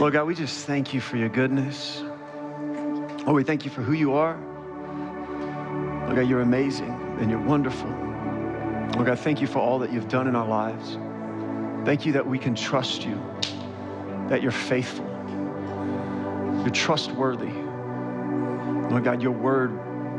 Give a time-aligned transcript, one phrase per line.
[0.00, 2.00] Lord God, we just thank you for your goodness.
[2.00, 4.34] Lord, we thank you for who you are.
[6.04, 7.90] Lord God, you're amazing and you're wonderful.
[8.94, 10.96] Lord God, thank you for all that you've done in our lives.
[11.84, 13.22] Thank you that we can trust you,
[14.30, 15.04] that you're faithful,
[16.62, 17.52] you're trustworthy.
[18.88, 19.72] Lord God, your word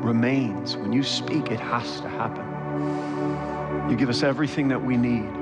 [0.05, 0.77] remains.
[0.77, 3.89] When you speak, it has to happen.
[3.89, 5.40] You give us everything that we need.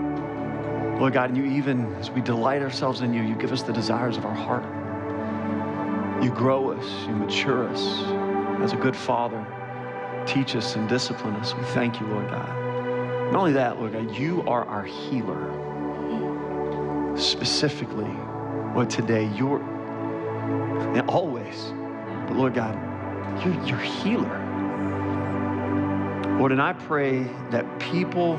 [1.00, 3.72] Lord God, and you even, as we delight ourselves in you, you give us the
[3.72, 4.66] desires of our heart.
[6.22, 8.04] You grow us, you mature us
[8.62, 9.46] as a good father.
[10.28, 11.56] Teach us and discipline us.
[11.56, 12.50] We thank you, Lord God.
[13.32, 15.56] Not only that, Lord God, you are our healer.
[17.18, 18.12] Specifically,
[18.76, 21.72] Lord, today, you're, and always,
[22.28, 22.76] but Lord God,
[23.46, 24.38] you're your healer.
[26.38, 28.38] Lord, and I pray that people,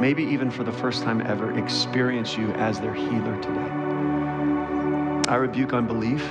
[0.00, 3.70] maybe even for the first time ever, experience you as their healer today.
[5.28, 6.22] I rebuke unbelief,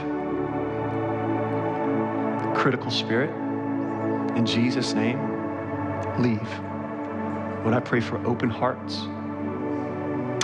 [2.55, 3.29] critical spirit.
[4.38, 5.20] In Jesus' name,
[6.20, 6.60] leave.
[7.63, 9.01] Lord, I pray for open hearts.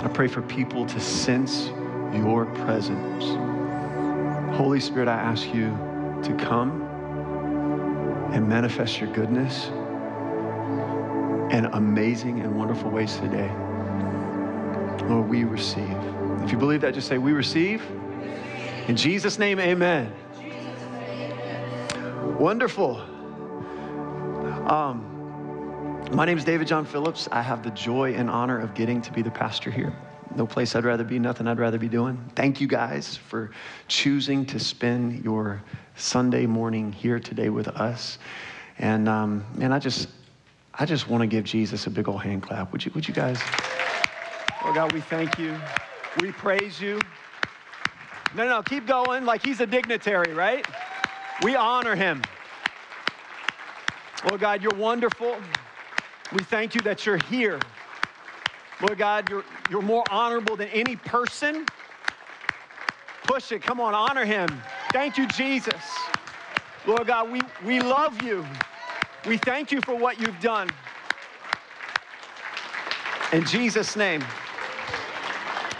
[0.02, 1.70] I pray for people to sense
[2.14, 3.24] your presence.
[4.56, 5.68] Holy Spirit, I ask you
[6.22, 6.82] to come
[8.32, 9.70] and manifest your goodness
[11.50, 13.50] in amazing and wonderful ways today.
[15.08, 15.96] Lord, we receive.
[16.42, 17.82] If you believe that, just say, We receive.
[18.86, 20.12] In Jesus' name, amen.
[22.38, 22.96] Wonderful.
[24.66, 25.06] Um,
[26.12, 27.28] my name is David John Phillips.
[27.32, 29.92] I have the joy and honor of getting to be the pastor here.
[30.36, 32.30] No place I'd rather be, nothing I'd rather be doing.
[32.36, 33.50] Thank you guys for
[33.88, 35.62] choosing to spend your
[35.96, 38.18] Sunday morning here today with us.
[38.78, 40.08] And um, man, I just,
[40.74, 42.72] I just want to give Jesus a big old hand clap.
[42.72, 43.40] Would you, would you guys?
[44.64, 45.56] Oh God, we thank you.
[46.20, 47.00] We praise you.
[48.34, 50.66] No, no, no, keep going like he's a dignitary, right?
[51.42, 52.22] We honor him.
[54.28, 55.36] Lord God, you're wonderful.
[56.32, 57.58] We thank you that you're here.
[58.80, 61.66] Lord God, you're, you're more honorable than any person.
[63.24, 63.62] Push it.
[63.62, 64.48] Come on, honor him.
[64.92, 65.98] Thank you, Jesus.
[66.86, 68.46] Lord God, we, we love you.
[69.26, 70.70] We thank you for what you've done.
[73.32, 74.24] In Jesus' name,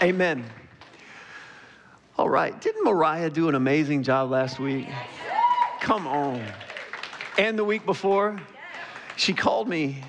[0.01, 0.45] amen.
[2.17, 2.59] All right.
[2.61, 4.87] Didn't Mariah do an amazing job last week?
[5.81, 6.45] Come on.
[7.39, 8.39] And the week before?
[9.15, 10.03] She called me.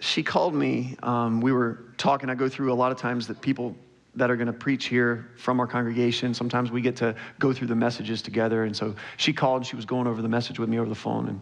[0.00, 0.96] She called me.
[1.02, 2.30] Um, we were talking.
[2.30, 3.76] I go through a lot of times that people
[4.14, 6.32] that are going to preach here from our congregation.
[6.32, 8.64] Sometimes we get to go through the messages together.
[8.64, 10.94] And so she called and she was going over the message with me over the
[10.94, 11.28] phone.
[11.28, 11.40] And,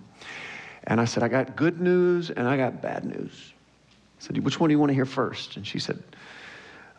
[0.87, 3.53] and I said, I got good news and I got bad news.
[4.21, 5.57] I said, which one do you want to hear first?
[5.57, 6.03] And she said,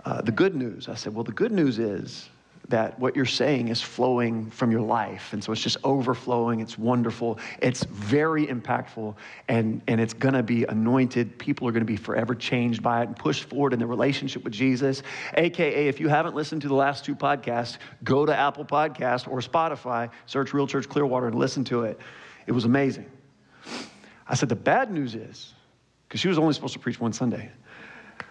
[0.06, 0.88] uh, the good news.
[0.90, 2.30] I said, well, the good news is
[2.70, 5.32] that what you're saying is flowing from your life.
[5.32, 6.60] And so it's just overflowing.
[6.60, 7.40] It's wonderful.
[7.62, 9.16] It's very impactful.
[9.48, 11.40] And, and it's going to be anointed.
[11.40, 14.44] People are going to be forever changed by it and pushed forward in their relationship
[14.44, 15.02] with Jesus.
[15.36, 19.40] AKA, if you haven't listened to the last two podcasts, go to Apple Podcast or
[19.40, 22.00] Spotify, search Real Church Clearwater and listen to it.
[22.48, 23.10] It was amazing.
[24.28, 25.54] I said, the bad news is,
[26.08, 27.50] because she was only supposed to preach one Sunday.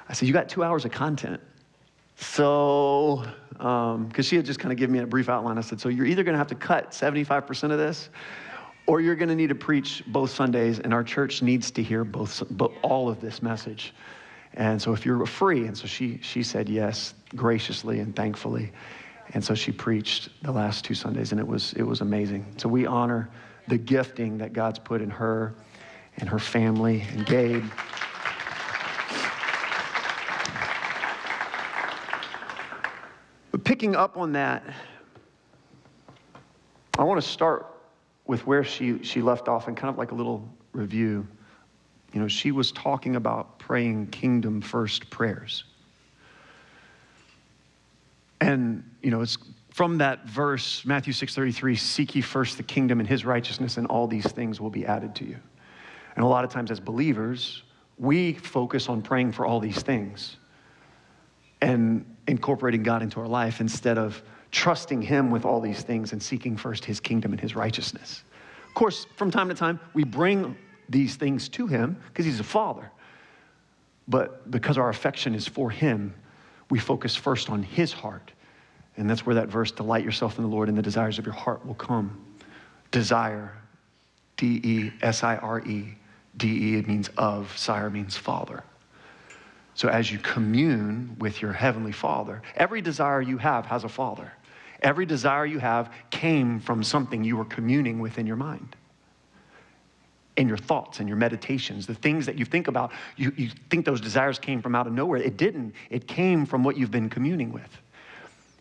[0.09, 1.41] I said, you got two hours of content.
[2.17, 5.81] So, because um, she had just kind of given me a brief outline, I said,
[5.81, 8.09] so you're either going to have to cut 75% of this,
[8.87, 12.05] or you're going to need to preach both Sundays, and our church needs to hear
[12.05, 12.43] both,
[12.83, 13.93] all of this message.
[14.55, 18.73] And so, if you're free, and so she she said yes graciously and thankfully,
[19.35, 22.47] and so she preached the last two Sundays, and it was it was amazing.
[22.57, 23.29] So we honor
[23.69, 25.55] the gifting that God's put in her,
[26.19, 27.65] and her family, and Gabe.
[33.51, 34.65] But picking up on that,
[36.99, 37.67] I want to start
[38.27, 41.27] with where she, she left off and kind of like a little review.
[42.13, 45.65] You know, she was talking about praying kingdom first prayers.
[48.41, 49.37] And, you know, it's
[49.77, 54.07] from that verse, Matthew 6:33, seek ye first the kingdom and his righteousness, and all
[54.07, 55.37] these things will be added to you.
[56.15, 57.63] And a lot of times as believers,
[57.99, 60.39] we focus on praying for all these things.
[61.61, 66.23] And incorporating God into our life instead of trusting Him with all these things and
[66.23, 68.25] seeking first His kingdom and His righteousness.
[68.69, 70.57] Of course, from time to time, we bring
[70.89, 72.91] these things to Him because He's a Father.
[74.09, 76.15] But because our affection is for Him,
[76.71, 78.33] we focus first on His heart.
[78.97, 81.35] And that's where that verse, delight yourself in the Lord, and the desires of your
[81.35, 82.25] heart will come.
[82.91, 83.53] Desire,
[84.37, 85.97] D E S I R E.
[86.37, 88.63] D E, it means of, sire means father.
[89.75, 94.33] So as you commune with your heavenly Father, every desire you have has a Father.
[94.81, 98.75] Every desire you have came from something you were communing with in your mind.
[100.37, 103.85] In your thoughts and your meditations, the things that you think about, you, you think
[103.87, 105.21] those desires came from out of nowhere.
[105.21, 105.75] It didn't.
[105.89, 107.71] It came from what you've been communing with.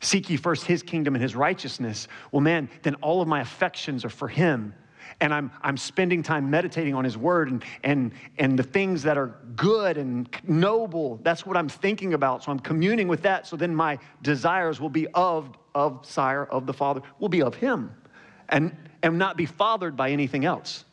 [0.02, 2.08] Seek ye first his kingdom and his righteousness.
[2.32, 4.74] Well, man, then all of my affections are for him
[5.22, 9.18] and I'm, I'm spending time meditating on his word and, and, and the things that
[9.18, 11.20] are good and noble.
[11.24, 12.44] That's what I'm thinking about.
[12.44, 13.48] So I'm communing with that.
[13.48, 17.56] So then my desires will be of, of sire, of the Father, will be of
[17.56, 17.96] him
[18.50, 20.86] and, and not be fathered by anything else.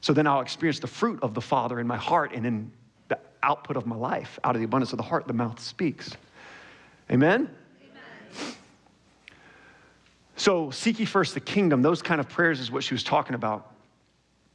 [0.00, 2.72] So then I'll experience the fruit of the Father in my heart and in
[3.46, 4.38] output of my life.
[4.44, 6.10] Out of the abundance of the heart, the mouth speaks.
[7.10, 7.48] Amen?
[10.38, 11.80] So, seek ye first the kingdom.
[11.80, 13.72] Those kind of prayers is what she was talking about.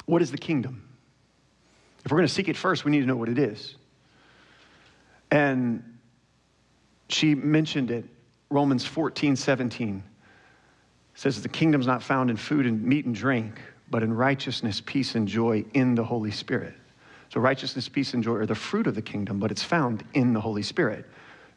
[0.05, 0.88] What is the kingdom?
[2.05, 3.75] If we're going to seek it first, we need to know what it is.
[5.31, 5.97] And
[7.07, 8.05] she mentioned it.
[8.49, 10.03] Romans 14, 17
[11.15, 13.59] says the kingdom's not found in food and meat and drink,
[13.89, 16.73] but in righteousness, peace, and joy in the Holy Spirit.
[17.31, 20.33] So, righteousness, peace, and joy are the fruit of the kingdom, but it's found in
[20.33, 21.05] the Holy Spirit.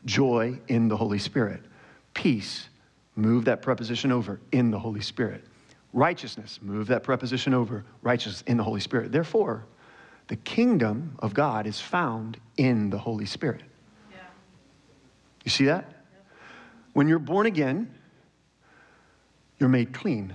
[0.05, 1.61] Joy in the Holy Spirit.
[2.15, 2.69] Peace
[3.17, 5.45] Move that preposition over in the Holy Spirit.
[5.93, 7.85] Righteousness, move that preposition over.
[8.03, 9.13] Righteousness in the Holy Spirit.
[9.13, 9.65] Therefore,
[10.27, 13.63] the kingdom of God is found in the Holy Spirit.
[14.11, 14.19] Yeah.
[15.45, 15.89] You see that?
[16.95, 17.95] When you're born again,
[19.59, 20.35] you're made clean,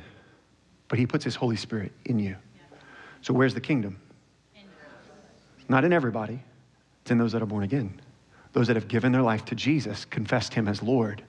[0.87, 2.29] but He puts His Holy Spirit in you.
[2.55, 2.77] Yeah.
[3.21, 3.99] So, where's the kingdom?
[5.69, 6.41] Not in everybody,
[7.03, 8.01] it's in those that are born again.
[8.51, 11.23] Those that have given their life to Jesus, confessed Him as Lord,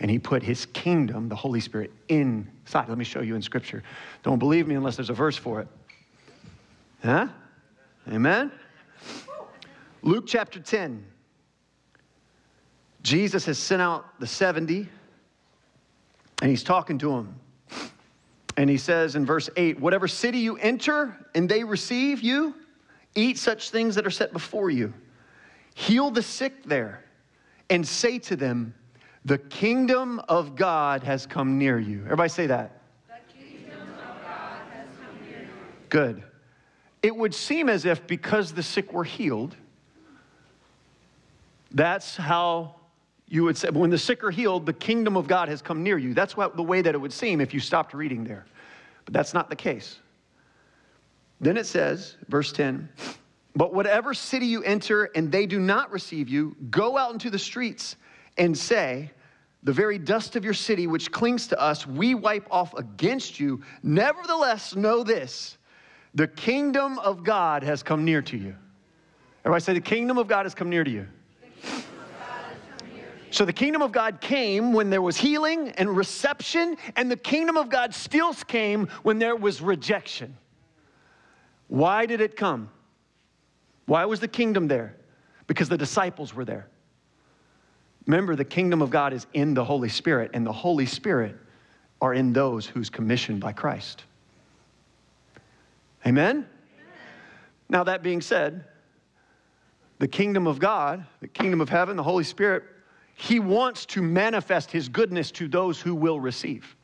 [0.00, 2.88] and he put his kingdom, the Holy Spirit, inside.
[2.88, 3.82] Let me show you in Scripture.
[4.22, 5.68] Don't believe me unless there's a verse for it.
[7.02, 7.28] Huh?
[8.12, 8.50] Amen?
[10.02, 11.04] Luke chapter 10.
[13.02, 14.88] Jesus has sent out the 70,
[16.42, 17.38] and he's talking to them.
[18.56, 22.54] And he says in verse 8, Whatever city you enter and they receive you,
[23.14, 24.92] eat such things that are set before you.
[25.74, 27.04] Heal the sick there,
[27.70, 28.74] and say to them,
[29.24, 32.02] the kingdom of God has come near you.
[32.04, 32.80] Everybody say that.
[35.88, 36.22] Good.
[37.02, 39.54] It would seem as if because the sick were healed,
[41.70, 42.76] that's how
[43.28, 45.98] you would say, when the sick are healed, the kingdom of God has come near
[45.98, 46.14] you.
[46.14, 48.46] That's what, the way that it would seem if you stopped reading there.
[49.04, 49.98] But that's not the case.
[51.40, 52.88] Then it says, verse 10,
[53.56, 57.38] but whatever city you enter and they do not receive you, go out into the
[57.38, 57.96] streets
[58.36, 59.10] and say,
[59.62, 63.62] The very dust of your city, which clings to us, we wipe off against you.
[63.82, 65.58] Nevertheless, know this
[66.14, 68.54] the kingdom of God has come near to you.
[69.44, 71.06] Everybody say, The kingdom of God has come near to you.
[73.30, 77.56] So the kingdom of God came when there was healing and reception, and the kingdom
[77.56, 80.36] of God still came when there was rejection.
[81.74, 82.70] Why did it come?
[83.86, 84.94] Why was the kingdom there?
[85.48, 86.68] Because the disciples were there.
[88.06, 91.34] Remember, the kingdom of God is in the Holy Spirit, and the Holy Spirit
[92.00, 94.04] are in those who's commissioned by Christ.
[96.06, 96.36] Amen?
[96.36, 96.46] Amen?
[97.68, 98.66] Now, that being said,
[99.98, 102.62] the kingdom of God, the kingdom of heaven, the Holy Spirit,
[103.16, 106.76] He wants to manifest His goodness to those who will receive.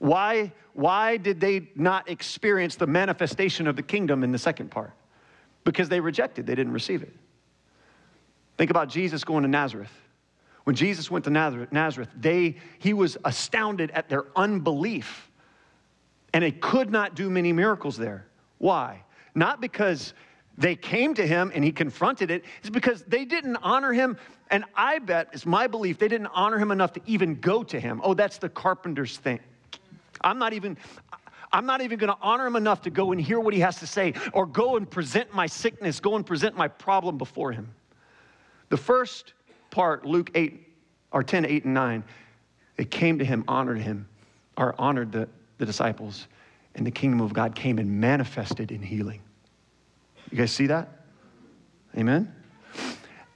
[0.00, 4.92] Why, why did they not experience the manifestation of the kingdom in the second part?
[5.62, 7.14] Because they rejected, they didn't receive it.
[8.56, 9.92] Think about Jesus going to Nazareth.
[10.64, 15.30] When Jesus went to Nazareth, they, he was astounded at their unbelief.
[16.32, 18.26] And they could not do many miracles there.
[18.58, 19.02] Why?
[19.34, 20.14] Not because
[20.56, 24.16] they came to him and he confronted it, it's because they didn't honor him.
[24.50, 27.78] And I bet, it's my belief, they didn't honor him enough to even go to
[27.78, 28.00] him.
[28.02, 29.40] Oh, that's the carpenter's thing.
[30.20, 30.76] I'm not even.
[31.52, 33.80] I'm not even going to honor him enough to go and hear what he has
[33.80, 37.74] to say or go and present my sickness, go and present my problem before him.
[38.68, 39.34] The first
[39.70, 40.64] part, Luke 8
[41.10, 42.04] or 10, 8, and 9,
[42.76, 44.08] they came to him, honored him,
[44.56, 46.28] or honored the, the disciples,
[46.76, 49.20] and the kingdom of God came and manifested in healing.
[50.30, 50.88] You guys see that?
[51.98, 52.32] Amen?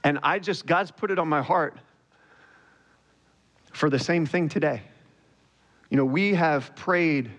[0.05, 1.77] And I just, God's put it on my heart
[3.73, 4.83] for the same thing today.
[5.95, 7.31] You know, we have prayed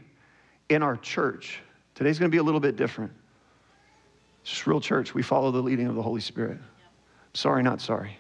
[0.71, 1.61] in our church.
[1.95, 3.13] Today's going to be a little bit different.
[4.41, 5.13] It's just real church.
[5.13, 6.57] We follow the leading of the Holy Spirit.
[7.35, 8.17] Sorry, not sorry.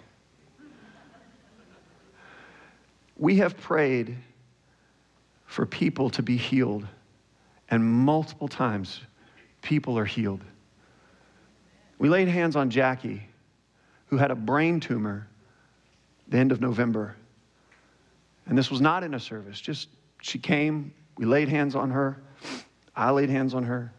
[3.16, 4.14] We have prayed
[5.46, 6.86] for people to be healed,
[7.70, 9.00] and multiple times
[9.62, 10.44] people are healed.
[11.96, 13.26] We laid hands on Jackie,
[14.08, 15.28] who had a brain tumor
[16.28, 17.16] the end of November.
[18.44, 19.88] And this was not in a service, just
[20.26, 22.20] she came, we laid hands on her,
[22.96, 23.92] I laid hands on her.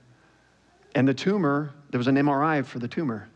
[0.93, 3.29] And the tumor, there was an MRI for the tumor.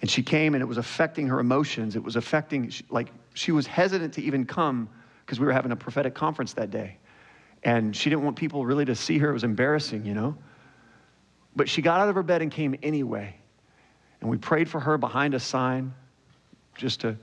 [0.00, 1.94] And she came and it was affecting her emotions.
[1.94, 4.88] It was affecting, like, she was hesitant to even come
[5.24, 6.98] because we were having a prophetic conference that day.
[7.62, 9.30] And she didn't want people really to see her.
[9.30, 10.36] It was embarrassing, you know?
[11.54, 13.36] But she got out of her bed and came anyway.
[14.20, 15.94] And we prayed for her behind a sign
[16.76, 17.16] just to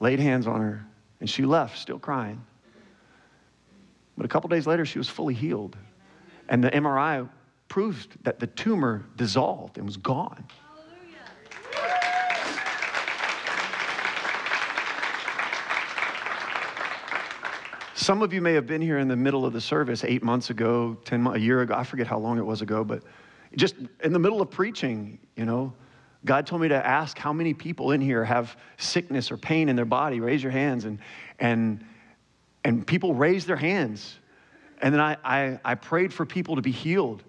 [0.00, 0.86] laid hands on her.
[1.20, 2.44] And she left, still crying.
[4.16, 5.76] But a couple days later, she was fully healed.
[6.48, 7.28] And the MRI
[7.68, 10.44] proved that the tumor dissolved and was gone.
[17.94, 20.50] Some of you may have been here in the middle of the service eight months
[20.50, 21.74] ago, 10 a year ago.
[21.74, 23.02] I forget how long it was ago, but
[23.56, 25.72] just in the middle of preaching, you know,
[26.26, 29.76] God told me to ask how many people in here have sickness or pain in
[29.76, 30.18] their body.
[30.18, 30.84] Raise your hands.
[30.84, 30.98] And,
[31.38, 31.84] and,
[32.64, 34.18] and people raised their hands.
[34.82, 37.22] And then I, I, I prayed for people to be healed.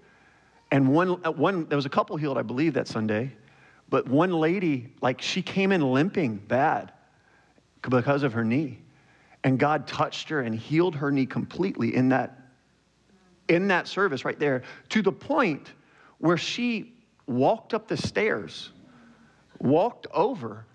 [0.71, 3.31] And one, uh, one, there was a couple healed, I believe, that Sunday.
[3.87, 6.91] But one lady, like, she came in limping bad
[7.81, 8.79] because of her knee.
[9.43, 12.37] And God touched her and healed her knee completely in that,
[13.47, 15.71] in that service right there, to the point
[16.17, 16.95] where she
[17.27, 18.71] walked up the stairs,
[19.59, 20.65] walked over,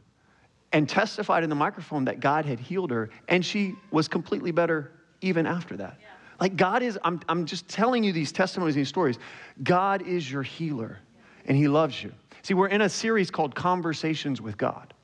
[0.73, 4.91] and testified in the microphone that God had healed her, and she was completely better
[5.21, 5.99] even after that.
[6.01, 6.07] Yeah.
[6.41, 9.19] Like, God is, I'm, I'm just telling you these testimonies, these stories.
[9.62, 10.99] God is your healer,
[11.47, 12.12] and He loves you.
[12.43, 14.95] See, we're in a series called Conversations with God.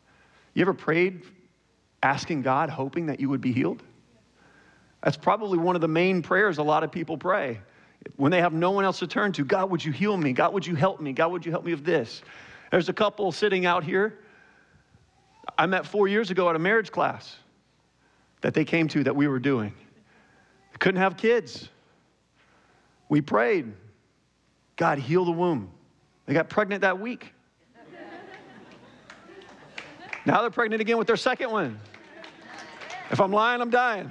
[0.54, 1.22] You ever prayed
[2.02, 3.82] asking God, hoping that you would be healed?
[5.02, 7.60] That's probably one of the main prayers a lot of people pray
[8.16, 9.44] when they have no one else to turn to.
[9.44, 10.32] God, would you heal me?
[10.32, 11.12] God, would you help me?
[11.12, 12.22] God, would you help me with this?
[12.70, 14.18] There's a couple sitting out here
[15.56, 17.36] I met four years ago at a marriage class
[18.42, 19.72] that they came to that we were doing.
[20.72, 21.68] They couldn't have kids.
[23.08, 23.72] We prayed,
[24.76, 25.70] God, heal the womb.
[26.26, 27.32] They got pregnant that week.
[30.26, 31.80] Now they're pregnant again with their second one.
[33.10, 34.10] If I'm lying, I'm dying.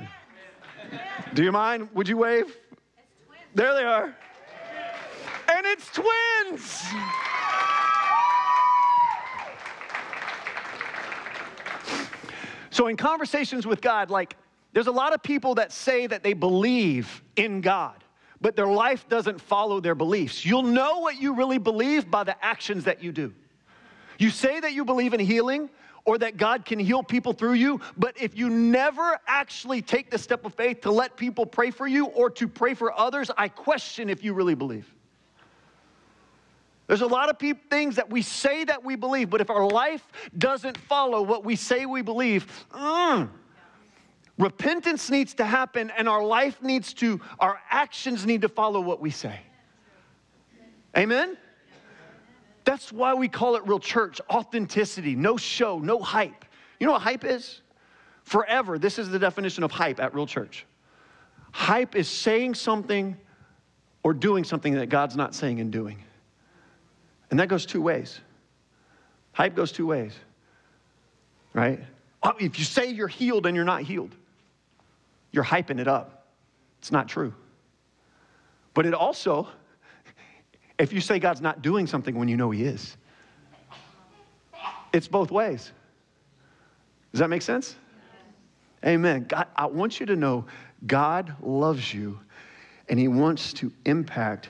[1.34, 1.90] Do you mind?
[1.94, 2.58] Would you wave?
[3.54, 4.16] There they are.
[5.56, 6.84] And it's twins.
[12.78, 14.38] So, in conversations with God, like,
[14.72, 18.04] there's a lot of people that say that they believe in God,
[18.40, 20.46] but their life doesn't follow their beliefs.
[20.46, 23.34] You'll know what you really believe by the actions that you do.
[24.20, 25.72] You say that you believe in healing,
[26.06, 30.20] or that God can heal people through you, but if you never actually take the
[30.20, 33.48] step of faith to let people pray for you or to pray for others, I
[33.48, 34.94] question if you really believe.
[36.88, 39.68] There's a lot of pe- things that we say that we believe, but if our
[39.68, 43.30] life doesn't follow what we say we believe, mm,
[44.38, 49.02] repentance needs to happen and our life needs to, our actions need to follow what
[49.02, 49.38] we say.
[50.98, 51.38] Amen?
[52.64, 56.46] That's why we call it real church authenticity, no show, no hype.
[56.80, 57.62] You know what hype is?
[58.24, 60.66] Forever, this is the definition of hype at real church.
[61.52, 63.18] Hype is saying something
[64.04, 66.04] or doing something that God's not saying and doing.
[67.30, 68.20] And that goes two ways.
[69.34, 70.14] Hype goes two ways,
[71.54, 71.80] right?
[72.24, 74.16] Oh, if you say you're healed and you're not healed,
[75.32, 76.26] you're hyping it up.
[76.80, 77.34] It's not true.
[78.74, 79.48] But it also
[80.78, 82.98] if you say God's not doing something when you know He is.
[84.94, 85.72] It's both ways.
[87.12, 87.76] Does that make sense?
[88.86, 89.26] Amen.
[89.28, 90.46] God, I want you to know
[90.86, 92.20] God loves you
[92.90, 94.50] and He wants to impact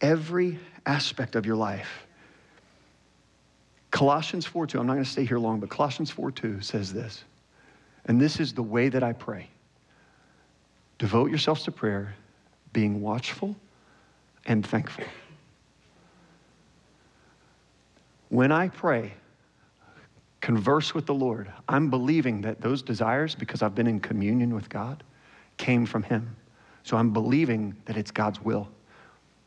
[0.00, 2.06] every aspect of your life.
[3.90, 6.92] Colossians 4 2, I'm not going to stay here long, but Colossians 4 2 says
[6.92, 7.24] this.
[8.06, 9.48] And this is the way that I pray
[10.98, 12.14] devote yourselves to prayer,
[12.72, 13.54] being watchful
[14.46, 15.04] and thankful.
[18.28, 19.12] When I pray,
[20.40, 24.68] converse with the Lord, I'm believing that those desires, because I've been in communion with
[24.68, 25.02] God,
[25.58, 26.34] came from Him.
[26.82, 28.68] So I'm believing that it's God's will.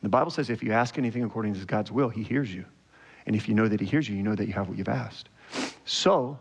[0.01, 2.65] The Bible says if you ask anything according to God's will, He hears you.
[3.25, 4.87] And if you know that He hears you, you know that you have what you've
[4.87, 5.29] asked.
[5.85, 6.39] So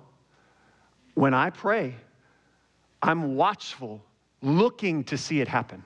[1.14, 1.94] when I pray,
[3.02, 4.02] I'm watchful,
[4.42, 5.82] looking to see it happen,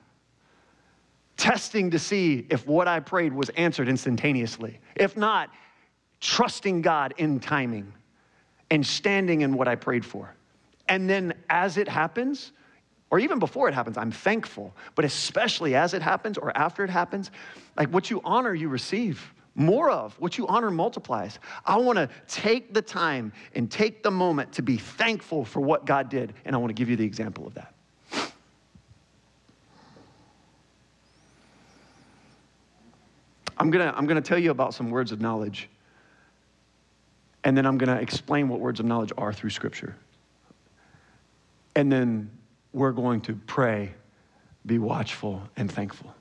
[1.37, 4.79] testing to see if what I prayed was answered instantaneously.
[4.95, 5.49] If not,
[6.19, 7.91] trusting God in timing
[8.69, 10.35] and standing in what I prayed for.
[10.87, 12.51] And then as it happens,
[13.13, 14.73] or even before it happens, I'm thankful.
[14.95, 17.29] But especially as it happens or after it happens,
[17.77, 19.31] like what you honor, you receive.
[19.55, 20.19] more of.
[20.19, 21.39] What you honor multiplies.
[21.65, 25.85] I want to take the time and take the moment to be thankful for what
[25.85, 26.33] God did.
[26.45, 27.73] And I want to give you the example of that.
[33.59, 35.69] I'm going to I'm going to tell you about some words of knowledge.
[37.43, 39.95] And then I'm going to explain what words of knowledge are through Scripture.
[41.75, 42.31] And then
[42.73, 43.93] we're going to pray,
[44.65, 46.13] be watchful, and thankful.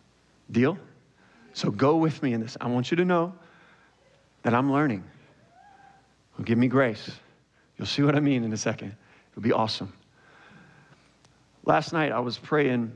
[0.51, 0.79] Deal?
[1.55, 2.57] So go with me in this.
[2.61, 3.33] I want you to know
[4.43, 5.03] that I'm learning.
[6.37, 7.11] Well, give me grace.
[7.77, 8.95] You'll see what I mean in a second.
[9.33, 9.93] It'll be awesome.
[11.65, 12.93] Last night I was praying.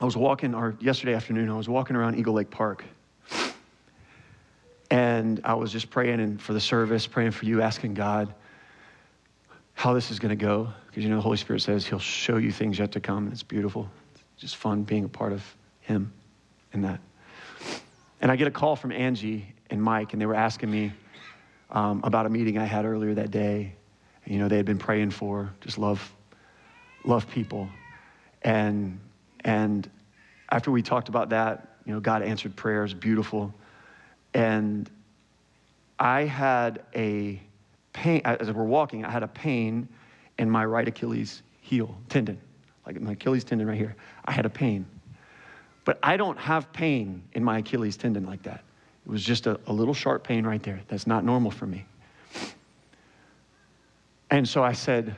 [0.00, 2.84] I was walking, or yesterday afternoon, I was walking around Eagle Lake Park.
[4.90, 8.32] And I was just praying and for the service, praying for you, asking God
[9.78, 10.68] how this is going to go.
[10.88, 13.24] Because you know, the Holy Spirit says He'll show you things yet to come.
[13.24, 13.88] And it's beautiful.
[14.12, 15.44] It's just fun being a part of
[15.82, 16.12] Him
[16.72, 16.98] in that.
[18.20, 20.92] And I get a call from Angie and Mike, and they were asking me
[21.70, 23.76] um, about a meeting I had earlier that day.
[24.26, 26.12] You know, they had been praying for just love,
[27.04, 27.68] love people.
[28.42, 28.98] And,
[29.44, 29.88] and
[30.50, 33.54] after we talked about that, you know, God answered prayers, beautiful.
[34.34, 34.90] And
[36.00, 37.40] I had a
[37.92, 39.88] pain, as we're walking, I had a pain
[40.38, 42.40] in my right Achilles heel tendon,
[42.86, 43.96] like my Achilles tendon right here.
[44.24, 44.86] I had a pain.
[45.84, 48.62] But I don't have pain in my Achilles tendon like that.
[49.06, 50.80] It was just a, a little sharp pain right there.
[50.88, 51.86] That's not normal for me.
[54.30, 55.16] And so I said,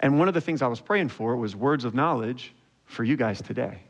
[0.00, 2.52] and one of the things I was praying for was words of knowledge
[2.84, 3.80] for you guys today.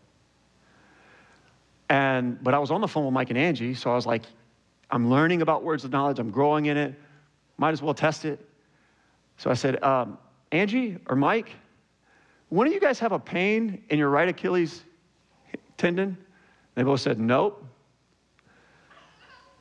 [1.88, 4.22] And but I was on the phone with Mike and Angie, so I was like,
[4.90, 6.94] I'm learning about words of knowledge, I'm growing in it,
[7.58, 8.46] might as well test it.
[9.36, 10.18] So I said, um,
[10.52, 11.50] Angie or Mike,
[12.48, 14.84] when do you guys have a pain in your right Achilles
[15.76, 16.16] tendon?
[16.74, 17.64] They both said, Nope.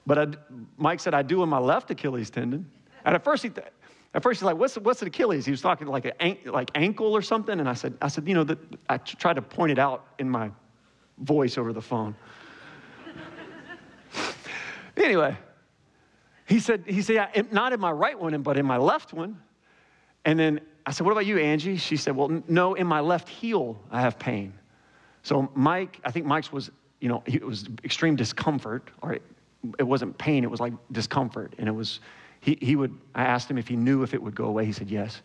[0.08, 0.28] But I,
[0.78, 2.70] Mike said, I do in my left Achilles tendon.
[3.06, 3.52] And at first, he,
[4.14, 5.46] at first he's like, what's, what's an Achilles?
[5.46, 7.60] He was talking like, an, like ankle or something.
[7.60, 8.46] And I said, I said, you know,
[8.88, 10.52] I tried to point it out in my
[11.20, 12.16] voice over the phone.
[14.98, 15.36] anyway,
[16.46, 19.40] he said, he said, yeah, not in my right one, but in my left one.
[20.26, 21.78] And then I said, what about you, Angie?
[21.78, 24.54] She said, well, no, in my left heel, I have pain.
[25.24, 29.24] So Mike, I think Mike's was, you know, it was extreme discomfort, or it,
[29.80, 31.56] it wasn't pain, it was like discomfort.
[31.58, 32.00] And it was,
[32.42, 34.66] he, he would, I asked him if he knew if it would go away.
[34.66, 35.22] He said yes.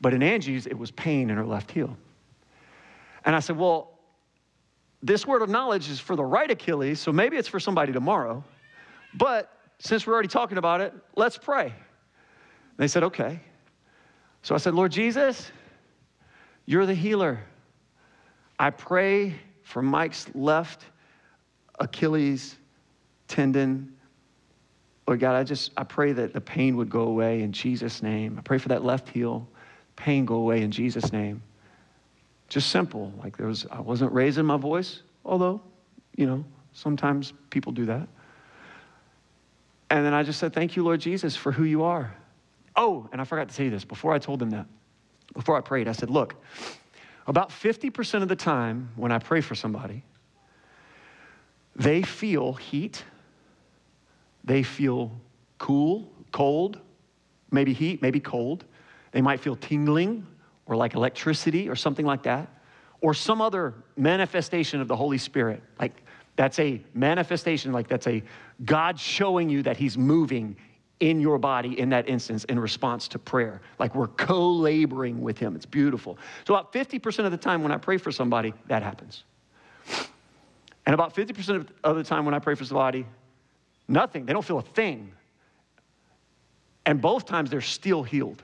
[0.00, 1.96] But in Angie's, it was pain in her left heel.
[3.24, 3.98] And I said, well,
[5.02, 8.44] this word of knowledge is for the right Achilles, so maybe it's for somebody tomorrow.
[9.14, 11.74] But since we're already talking about it, let's pray.
[12.76, 13.40] They said, okay.
[14.42, 15.50] So I said, Lord Jesus,
[16.66, 17.40] you're the healer.
[18.58, 20.84] I pray for Mike's left
[21.78, 22.56] Achilles
[23.26, 23.96] tendon.
[25.06, 28.36] Lord God, I just I pray that the pain would go away in Jesus' name.
[28.38, 29.48] I pray for that left heel,
[29.96, 31.42] pain go away in Jesus' name.
[32.48, 33.12] Just simple.
[33.22, 35.62] Like there was I wasn't raising my voice, although,
[36.16, 38.06] you know, sometimes people do that.
[39.90, 42.14] And then I just said, Thank you, Lord Jesus, for who you are.
[42.76, 44.66] Oh, and I forgot to say this before I told them that.
[45.34, 46.36] Before I prayed, I said, Look,
[47.26, 50.04] about 50% of the time when I pray for somebody,
[51.76, 53.04] they feel heat,
[54.44, 55.12] they feel
[55.58, 56.80] cool, cold,
[57.50, 58.64] maybe heat, maybe cold.
[59.12, 60.26] They might feel tingling
[60.66, 62.48] or like electricity or something like that,
[63.00, 65.62] or some other manifestation of the Holy Spirit.
[65.80, 66.02] Like
[66.40, 68.22] that's a manifestation, like that's a
[68.64, 70.56] God showing you that He's moving
[70.98, 73.60] in your body in that instance in response to prayer.
[73.78, 75.54] Like we're co laboring with Him.
[75.54, 76.16] It's beautiful.
[76.46, 79.24] So, about 50% of the time when I pray for somebody, that happens.
[80.86, 83.04] And about 50% of the time when I pray for somebody,
[83.86, 84.24] nothing.
[84.24, 85.12] They don't feel a thing.
[86.86, 88.42] And both times they're still healed.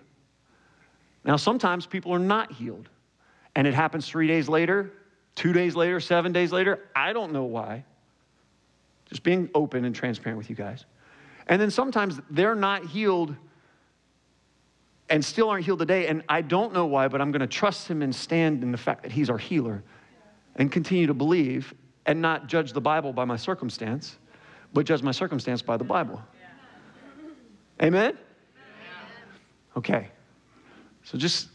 [1.25, 2.91] Now, sometimes people are not healed.
[3.55, 4.93] And it happens three days later,
[5.37, 6.89] two days later, seven days later.
[6.97, 7.85] I don't know why.
[9.05, 10.85] Just being open and transparent with you guys.
[11.47, 13.37] And then sometimes they're not healed
[15.09, 16.09] and still aren't healed today.
[16.09, 18.79] And I don't know why, but I'm going to trust him and stand in the
[18.79, 19.85] fact that he's our healer
[20.57, 21.73] and continue to believe
[22.07, 24.17] and not judge the Bible by my circumstance,
[24.73, 26.21] but judge my circumstance by the Bible.
[27.81, 28.17] Amen?
[29.77, 30.09] Okay.
[31.05, 31.49] So just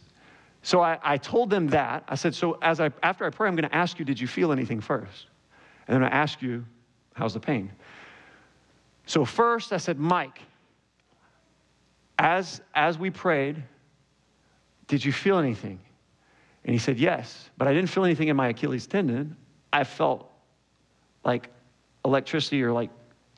[0.63, 2.03] so I, I told them that.
[2.07, 4.27] I said, so as I after I pray, I'm going to ask you, did you
[4.27, 5.27] feel anything first?
[5.87, 6.65] And then I ask you,
[7.15, 7.71] how's the pain?
[9.05, 10.41] So first I said, Mike,
[12.19, 13.61] as, as we prayed,
[14.87, 15.79] did you feel anything?
[16.63, 19.35] And he said, Yes, but I didn't feel anything in my Achilles tendon.
[19.73, 20.29] I felt
[21.23, 21.49] like
[22.05, 22.91] electricity or like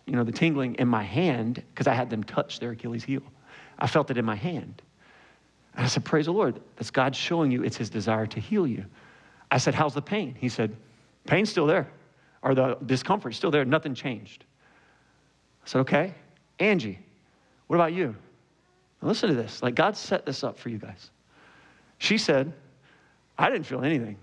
[0.06, 3.24] you know, the tingling in my hand because I had them touch their Achilles heel.
[3.80, 4.82] I felt it in my hand.
[5.76, 6.60] And I said, Praise the Lord.
[6.76, 8.86] That's God showing you it's his desire to heal you.
[9.50, 10.36] I said, How's the pain?
[10.40, 10.76] He said,
[11.26, 11.88] Pain's still there,
[12.42, 13.66] or the discomfort's still there.
[13.66, 14.46] Nothing changed.
[15.66, 16.14] I said, Okay.
[16.60, 17.00] Angie,
[17.68, 18.16] what about you?
[19.02, 19.64] Now listen to this.
[19.64, 21.10] Like, God set this up for you guys.
[21.98, 22.54] She said,
[23.38, 24.18] I didn't feel anything.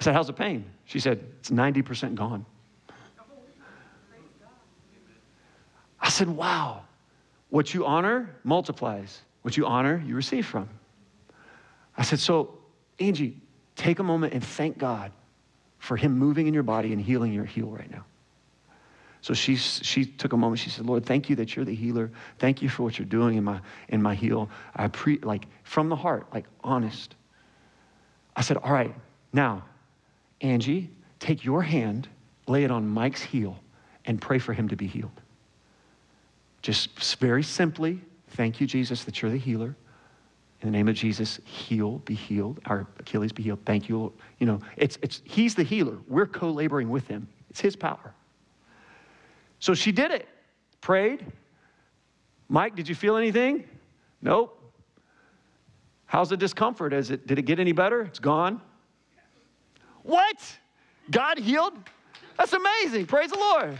[0.00, 0.64] I said, How's the pain?
[0.84, 2.44] She said, It's 90% gone.
[6.00, 6.82] I said, Wow.
[7.50, 9.20] What you honor multiplies.
[9.42, 10.68] What you honor, you receive from.
[11.96, 12.58] I said, So,
[12.98, 13.40] Angie,
[13.76, 15.12] take a moment and thank God
[15.78, 18.04] for Him moving in your body and healing your heel right now.
[19.20, 20.58] So she, she took a moment.
[20.58, 22.10] She said, Lord, thank you that you're the healer.
[22.38, 24.50] Thank you for what you're doing in my, in my heel.
[24.74, 27.14] I pre, like from the heart, like honest.
[28.34, 28.94] I said, All right,
[29.32, 29.64] now,
[30.40, 32.08] Angie, take your hand,
[32.48, 33.58] lay it on Mike's heel,
[34.04, 35.20] and pray for him to be healed.
[36.62, 38.00] Just very simply,
[38.32, 39.76] thank you, Jesus, that you're the healer.
[40.60, 42.60] In the name of Jesus, heal, be healed.
[42.66, 43.58] Our Achilles be healed.
[43.66, 44.12] Thank you.
[44.38, 45.98] You know, it's, it's, he's the healer.
[46.06, 48.14] We're co laboring with him, it's his power.
[49.58, 50.28] So she did it,
[50.80, 51.24] prayed.
[52.48, 53.64] Mike, did you feel anything?
[54.20, 54.58] Nope.
[56.06, 56.92] How's the discomfort?
[56.92, 58.02] Is it, did it get any better?
[58.02, 58.60] It's gone.
[60.02, 60.36] What?
[61.10, 61.72] God healed?
[62.36, 63.06] That's amazing.
[63.06, 63.78] Praise the Lord.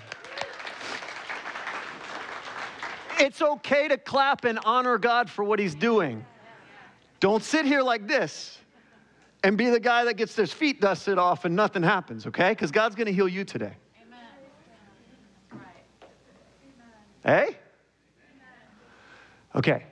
[3.22, 6.26] It's okay to clap and honor God for what He's doing.
[7.20, 8.58] Don't sit here like this
[9.44, 12.48] and be the guy that gets his feet dusted off and nothing happens, okay?
[12.48, 13.74] Because God's going to heal you today.
[14.04, 15.60] Amen.
[17.22, 17.56] Hey?
[19.54, 19.84] Okay.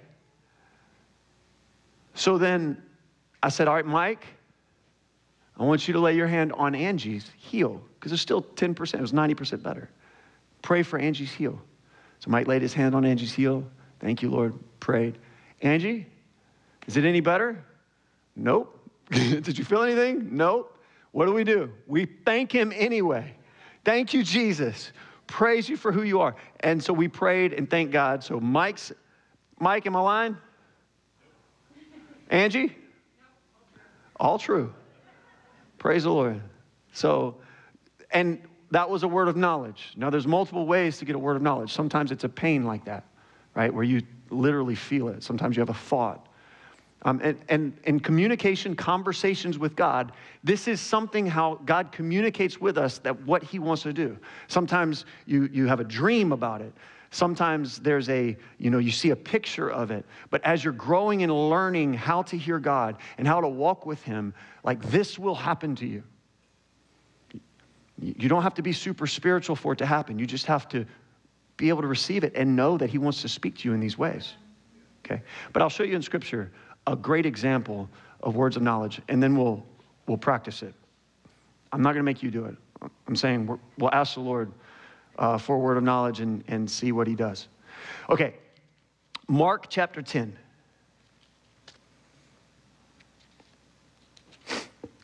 [2.15, 2.83] So then
[3.45, 4.27] I said, All right, Mike,
[5.57, 9.01] I want you to lay your hand on Angie's heel because it's still 10%, it
[9.01, 9.89] was 90% better.
[10.63, 11.63] Pray for Angie's heel.
[12.21, 13.65] So Mike laid his hand on Angie's heel.
[13.99, 14.55] Thank you, Lord.
[14.79, 15.19] Prayed.
[15.63, 16.07] Angie,
[16.87, 17.63] is it any better?
[18.37, 18.79] Nope.
[19.11, 20.29] Did you feel anything?
[20.37, 20.79] Nope.
[21.13, 21.71] What do we do?
[21.87, 23.35] We thank him anyway.
[23.85, 24.93] Thank you, Jesus.
[25.27, 26.37] Praise you for who you are.
[26.61, 28.23] And so we prayed and thank God.
[28.23, 28.93] So Mike's,
[29.59, 30.37] Mike, am I lying?
[32.29, 32.77] Angie?
[34.19, 34.73] All true.
[35.79, 36.41] Praise the Lord.
[36.93, 37.37] So,
[38.11, 39.93] and that was a word of knowledge.
[39.97, 41.73] Now, there's multiple ways to get a word of knowledge.
[41.73, 43.05] Sometimes it's a pain like that,
[43.55, 43.73] right?
[43.73, 45.23] Where you literally feel it.
[45.23, 46.27] Sometimes you have a thought.
[47.03, 50.13] Um, and, and, and communication, conversations with God,
[50.45, 54.19] this is something how God communicates with us that what He wants to do.
[54.49, 56.73] Sometimes you, you have a dream about it.
[57.11, 60.05] Sometimes there's a, you know, you see a picture of it.
[60.29, 64.03] But as you're growing and learning how to hear God and how to walk with
[64.03, 66.05] Him, like this will happen to you.
[68.01, 70.19] You don't have to be super spiritual for it to happen.
[70.19, 70.87] You just have to
[71.57, 73.81] be able to receive it and know that He wants to speak to you in
[73.81, 74.35] these ways.
[75.05, 75.23] Okay?
[75.53, 76.51] But I'll show you in Scripture
[76.87, 77.89] a great example
[78.23, 79.65] of words of knowledge, and then we'll,
[80.07, 80.75] we'll practice it.
[81.73, 82.57] I'm not going to make you do it.
[83.07, 84.51] I'm saying we'll ask the Lord
[85.19, 87.49] uh, for a word of knowledge and, and see what he does.
[88.09, 88.35] Okay,
[89.29, 90.37] Mark chapter 10.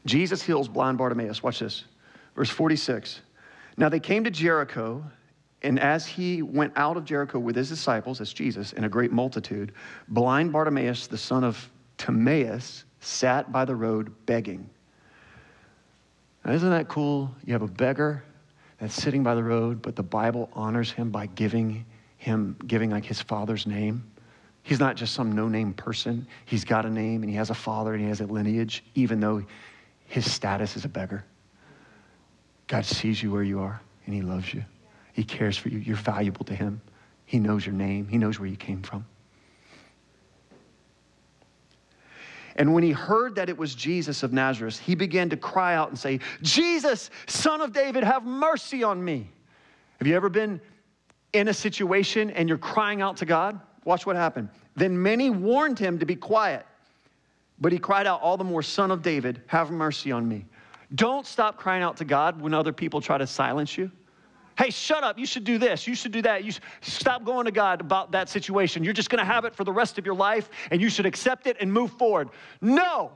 [0.06, 1.42] Jesus heals blind Bartimaeus.
[1.42, 1.84] Watch this.
[2.36, 3.22] Verse 46.
[3.78, 5.04] Now they came to Jericho,
[5.62, 9.10] and as he went out of Jericho with his disciples, as Jesus, and a great
[9.10, 9.72] multitude,
[10.08, 14.68] blind Bartimaeus, the son of Timaeus, sat by the road begging.
[16.44, 17.34] Now, isn't that cool?
[17.44, 18.22] You have a beggar
[18.78, 21.84] that's sitting by the road, but the Bible honors him by giving
[22.18, 24.04] him, giving like his father's name.
[24.62, 26.26] He's not just some no name person.
[26.44, 29.20] He's got a name and he has a father and he has a lineage, even
[29.20, 29.44] though
[30.06, 31.24] his status is a beggar.
[32.66, 34.64] God sees you where you are and he loves you.
[35.12, 35.78] He cares for you.
[35.78, 36.80] You're valuable to him.
[37.24, 39.04] He knows your name, he knows where you came from.
[42.56, 45.90] And when he heard that it was Jesus of Nazareth, he began to cry out
[45.90, 49.30] and say, Jesus, son of David, have mercy on me.
[49.98, 50.60] Have you ever been
[51.34, 53.60] in a situation and you're crying out to God?
[53.84, 54.48] Watch what happened.
[54.74, 56.64] Then many warned him to be quiet,
[57.58, 60.46] but he cried out all the more, Son of David, have mercy on me.
[60.94, 63.90] Don't stop crying out to God when other people try to silence you.
[64.56, 65.18] Hey, shut up.
[65.18, 65.86] You should do this.
[65.86, 66.44] You should do that.
[66.44, 68.82] You stop going to God about that situation.
[68.84, 71.04] You're just going to have it for the rest of your life and you should
[71.04, 72.30] accept it and move forward.
[72.62, 73.12] No.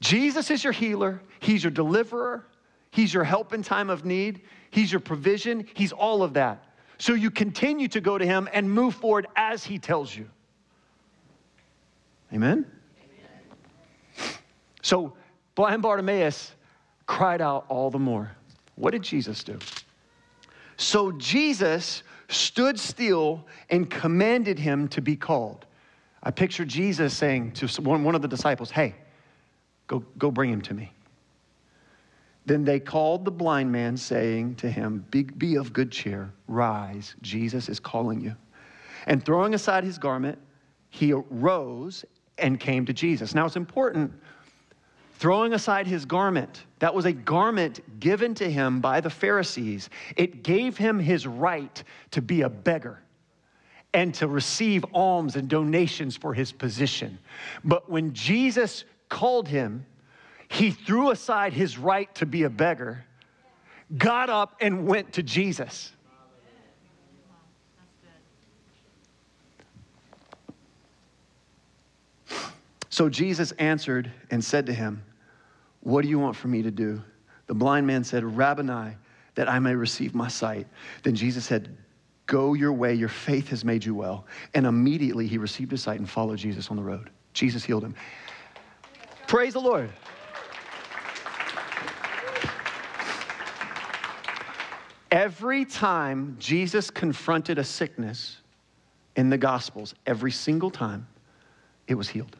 [0.00, 1.22] Jesus is your healer.
[1.38, 2.46] He's your deliverer.
[2.90, 4.42] He's your help in time of need.
[4.70, 5.66] He's your provision.
[5.74, 6.64] He's all of that.
[6.98, 10.28] So you continue to go to him and move forward as he tells you.
[12.32, 12.66] Amen?
[14.18, 14.34] Amen.
[14.82, 15.14] So
[15.56, 16.52] blind Bartimaeus
[17.06, 18.30] cried out all the more.
[18.76, 19.58] What did Jesus do?
[20.76, 25.66] So Jesus stood still and commanded him to be called.
[26.22, 28.94] I picture Jesus saying to one of the disciples, Hey,
[29.86, 30.92] go, go bring him to me.
[32.46, 37.16] Then they called the blind man, saying to him, be, be of good cheer, rise,
[37.20, 38.36] Jesus is calling you.
[39.06, 40.38] And throwing aside his garment,
[40.90, 42.04] he rose
[42.38, 43.34] and came to Jesus.
[43.34, 44.12] Now it's important
[45.18, 46.64] throwing aside his garment.
[46.78, 49.88] That was a garment given to him by the Pharisees.
[50.16, 53.00] It gave him his right to be a beggar
[53.94, 57.18] and to receive alms and donations for his position.
[57.64, 59.86] But when Jesus called him,
[60.48, 63.04] he threw aside his right to be a beggar,
[63.96, 65.92] got up, and went to Jesus.
[72.96, 75.04] So Jesus answered and said to him,
[75.80, 77.02] What do you want for me to do?
[77.46, 78.96] The blind man said, Rabboni,
[79.34, 80.66] that I may receive my sight.
[81.02, 81.76] Then Jesus said,
[82.24, 84.24] Go your way, your faith has made you well.
[84.54, 87.10] And immediately he received his sight and followed Jesus on the road.
[87.34, 87.94] Jesus healed him.
[89.26, 89.90] Praise the Lord.
[95.10, 98.38] Every time Jesus confronted a sickness
[99.16, 101.06] in the Gospels, every single time,
[101.88, 102.38] it was healed.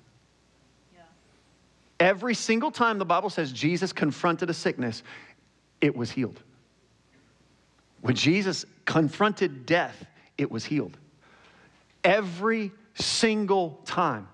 [1.98, 5.02] Every single time the Bible says Jesus confronted a sickness,
[5.80, 6.40] it was healed.
[8.02, 10.04] When Jesus confronted death,
[10.36, 10.96] it was healed.
[12.04, 14.28] Every single time.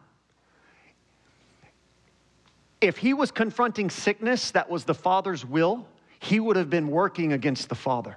[2.80, 5.86] If he was confronting sickness that was the Father's will,
[6.18, 8.16] he would have been working against the Father.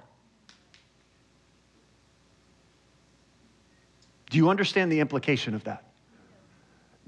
[4.28, 5.85] Do you understand the implication of that?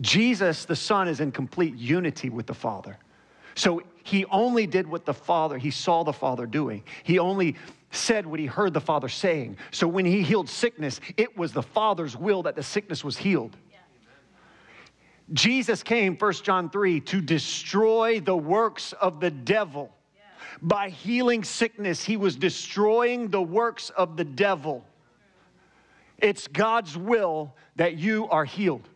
[0.00, 2.98] Jesus, the Son, is in complete unity with the Father.
[3.54, 6.84] So he only did what the Father, he saw the Father doing.
[7.02, 7.56] He only
[7.90, 9.56] said what he heard the Father saying.
[9.70, 13.56] So when he healed sickness, it was the Father's will that the sickness was healed.
[15.32, 19.92] Jesus came, 1 John 3, to destroy the works of the devil.
[20.62, 24.84] By healing sickness, he was destroying the works of the devil.
[26.18, 28.88] It's God's will that you are healed.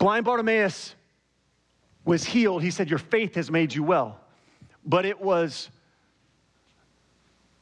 [0.00, 0.94] Blind Bartimaeus
[2.06, 2.62] was healed.
[2.62, 4.18] He said, Your faith has made you well.
[4.84, 5.68] But it was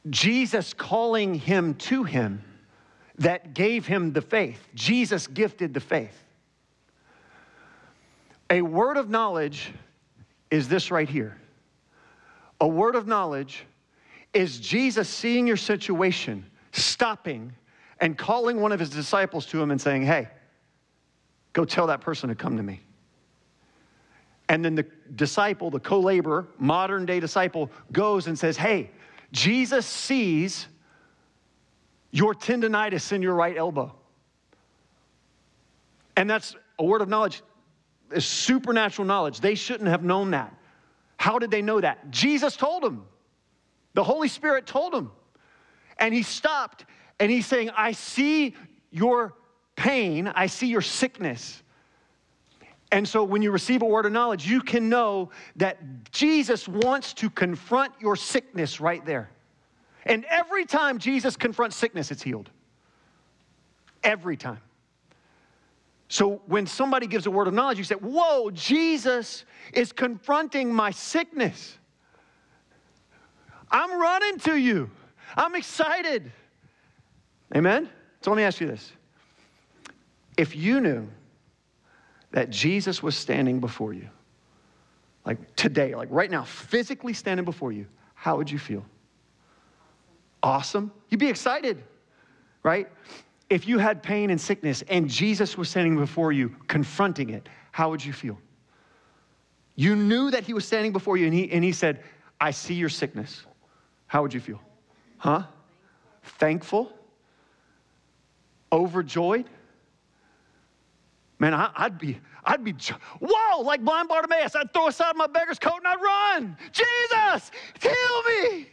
[0.09, 2.41] Jesus calling him to him
[3.17, 4.69] that gave him the faith.
[4.73, 6.17] Jesus gifted the faith.
[8.49, 9.73] A word of knowledge
[10.49, 11.37] is this right here.
[12.61, 13.65] A word of knowledge
[14.33, 17.53] is Jesus seeing your situation, stopping,
[17.99, 20.29] and calling one of his disciples to him and saying, Hey,
[21.53, 22.81] Go tell that person to come to me.
[24.47, 24.85] And then the
[25.15, 28.89] disciple, the co laborer, modern day disciple, goes and says, Hey,
[29.31, 30.67] Jesus sees
[32.11, 33.93] your tendonitis in your right elbow.
[36.15, 37.41] And that's a word of knowledge,
[38.11, 39.39] is supernatural knowledge.
[39.39, 40.53] They shouldn't have known that.
[41.17, 42.09] How did they know that?
[42.09, 43.05] Jesus told them.
[43.93, 45.11] The Holy Spirit told them.
[45.97, 46.85] And he stopped
[47.19, 48.55] and he's saying, I see
[48.91, 49.33] your
[49.79, 51.63] pain, I see your sickness.
[52.91, 55.77] And so when you receive a word of knowledge, you can know that
[56.11, 59.29] Jesus wants to confront your sickness right there.
[60.05, 62.49] And every time Jesus confronts sickness, it's healed.
[64.03, 64.59] Every time.
[66.09, 70.91] So when somebody gives a word of knowledge, you say, Whoa, Jesus is confronting my
[70.91, 71.77] sickness.
[73.71, 74.89] I'm running to you.
[75.37, 76.31] I'm excited.
[77.55, 77.87] Amen?
[78.21, 78.91] So let me ask you this
[80.39, 81.05] if you knew
[82.31, 84.07] that Jesus was standing before you,
[85.25, 88.85] like today, like right now, physically standing before you, how would you feel?
[90.41, 90.93] Awesome.
[91.09, 91.83] You'd be excited,
[92.63, 92.87] right?
[93.49, 97.89] If you had pain and sickness and Jesus was standing before you, confronting it, how
[97.89, 98.39] would you feel?
[99.75, 102.01] You knew that he was standing before you and he, and he said,
[102.39, 103.43] I see your sickness.
[104.07, 104.61] How would you feel?
[105.17, 105.43] Huh?
[106.23, 106.93] Thankful?
[108.71, 109.49] Overjoyed?
[111.39, 112.75] Man, I, would be, I'd be,
[113.21, 114.55] whoa, like blind Bartimaeus.
[114.55, 116.57] I'd throw aside my beggar's coat and I'd run.
[116.73, 118.67] Jesus, heal me.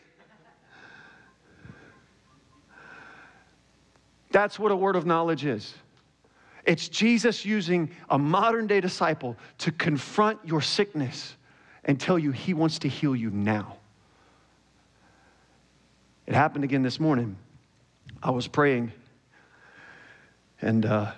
[4.32, 5.74] That's what a word of knowledge is.
[6.64, 11.36] It's Jesus using a modern day disciple to confront your sickness
[11.84, 13.76] and tell you he wants to heal you now.
[16.26, 17.36] It happened again this morning.
[18.20, 18.90] I was praying
[20.60, 21.12] and, uh,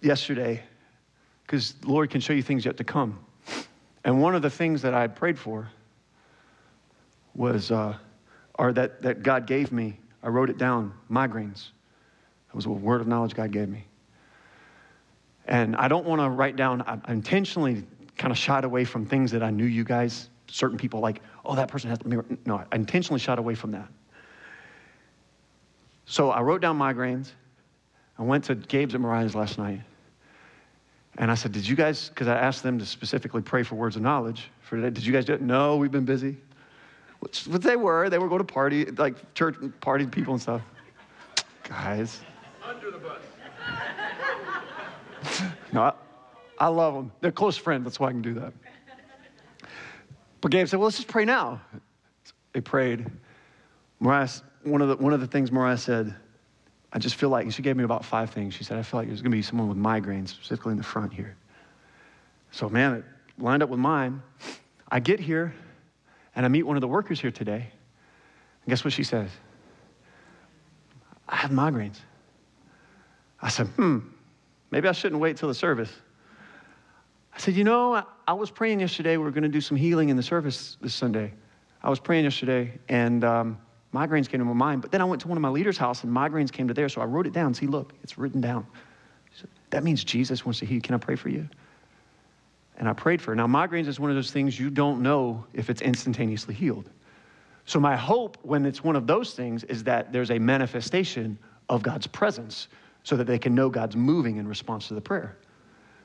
[0.00, 0.62] yesterday
[1.42, 3.18] because the Lord can show you things yet to come.
[4.04, 5.68] And one of the things that I prayed for
[7.34, 7.96] was uh,
[8.58, 9.98] or that, that God gave me.
[10.22, 11.68] I wrote it down migraines.
[12.48, 13.84] That was a word of knowledge God gave me.
[15.46, 17.84] And I don't want to write down, I intentionally
[18.18, 21.54] kind of shied away from things that I knew you guys, certain people like, oh,
[21.54, 22.00] that person has,
[22.44, 23.88] no, I intentionally shied away from that.
[26.04, 27.32] So I wrote down migraines.
[28.18, 29.80] I went to Gabe's and Mariah's last night.
[31.18, 33.96] And I said, Did you guys, because I asked them to specifically pray for words
[33.96, 35.42] of knowledge for today, did you guys do it?
[35.42, 36.36] No, we've been busy.
[37.18, 40.62] Which, what they were, they were going to party, like church party people and stuff.
[41.64, 42.20] Guys.
[42.64, 43.20] Under the bus.
[45.72, 45.92] no, I,
[46.60, 47.10] I love them.
[47.20, 48.52] They're close friends, that's why I can do that.
[50.40, 51.60] But Gabe said, Well, let's just pray now.
[52.52, 53.06] They prayed.
[53.98, 54.28] Mariah,
[54.62, 56.14] one of the, one of the things Mariah said,
[56.92, 58.54] I just feel like, she gave me about five things.
[58.54, 60.84] She said, I feel like there's going to be someone with migraines, specifically in the
[60.84, 61.36] front here.
[62.50, 63.04] So, man, it
[63.38, 64.22] lined up with mine.
[64.90, 65.54] I get here
[66.34, 67.56] and I meet one of the workers here today.
[68.64, 69.30] And guess what she says?
[71.28, 71.98] I have migraines.
[73.42, 73.98] I said, hmm,
[74.70, 75.92] maybe I shouldn't wait till the service.
[77.34, 79.16] I said, you know, I, I was praying yesterday.
[79.16, 81.32] We are going to do some healing in the service this Sunday.
[81.82, 83.58] I was praying yesterday, and um,
[83.94, 84.82] migraines came to my mind.
[84.82, 86.88] But then I went to one of my leaders' house and migraines came to there.
[86.88, 87.54] So I wrote it down.
[87.54, 88.66] See, look, it's written down.
[89.34, 90.80] Said, that means Jesus wants to heal.
[90.80, 91.48] Can I pray for you?
[92.76, 93.36] And I prayed for her.
[93.36, 96.90] Now, migraines is one of those things you don't know if it's instantaneously healed.
[97.64, 101.82] So my hope when it's one of those things is that there's a manifestation of
[101.82, 102.68] God's presence
[103.02, 105.36] so that they can know God's moving in response to the prayer.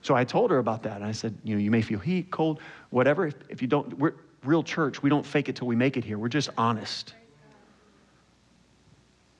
[0.01, 0.97] So I told her about that.
[0.97, 3.27] And I said, you know, you may feel heat, cold, whatever.
[3.27, 5.01] If, if you don't, we're real church.
[5.01, 6.17] We don't fake it till we make it here.
[6.17, 7.13] We're just honest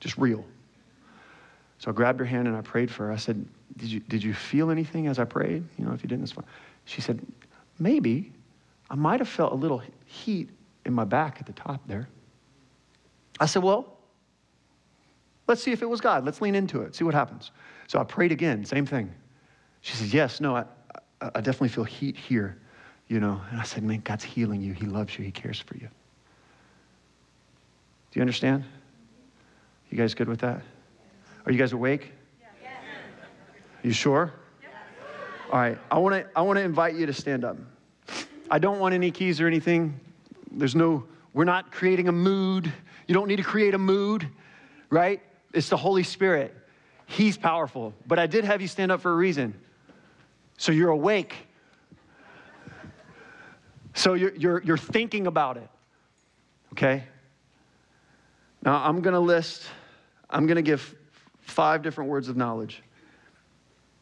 [0.04, 0.44] just real.
[1.78, 3.12] So I grabbed her hand and I prayed for her.
[3.12, 3.44] I said,
[3.78, 5.64] Did you, did you feel anything as I prayed?
[5.78, 6.44] You know, if you didn't, it's fine.
[6.84, 7.20] She said,
[7.78, 8.30] Maybe.
[8.90, 10.50] I might have felt a little heat
[10.84, 12.06] in my back at the top there.
[13.40, 13.96] I said, Well,
[15.48, 16.24] let's see if it was God.
[16.24, 17.50] Let's lean into it, see what happens.
[17.88, 19.12] So I prayed again, same thing.
[19.80, 20.64] She said, Yes, no, I,
[21.20, 22.58] I definitely feel heat here,
[23.08, 23.40] you know.
[23.50, 24.74] And I said, Man, God's healing you.
[24.74, 25.24] He loves you.
[25.24, 25.88] He cares for you.
[28.10, 28.64] Do you understand?
[29.94, 30.60] You guys good with that?
[31.46, 32.10] Are you guys awake?
[32.60, 32.72] Yes.
[33.84, 34.32] You sure?
[34.60, 34.72] Yes.
[35.52, 35.78] All right.
[35.88, 37.56] I want to I want to invite you to stand up.
[38.50, 40.00] I don't want any keys or anything.
[40.50, 42.72] There's no we're not creating a mood.
[43.06, 44.26] You don't need to create a mood,
[44.90, 45.22] right?
[45.52, 46.52] It's the Holy Spirit.
[47.06, 47.94] He's powerful.
[48.04, 49.54] But I did have you stand up for a reason.
[50.58, 51.36] So you're awake.
[53.94, 55.68] So you're, you're, you're thinking about it.
[56.72, 57.04] Okay?
[58.64, 59.62] Now I'm going to list
[60.34, 60.94] I'm going to give
[61.42, 62.82] five different words of knowledge.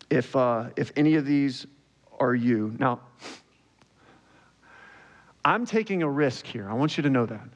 [0.09, 1.67] If, uh, if any of these
[2.19, 2.75] are you.
[2.79, 3.01] Now,
[5.45, 6.69] I'm taking a risk here.
[6.69, 7.47] I want you to know that.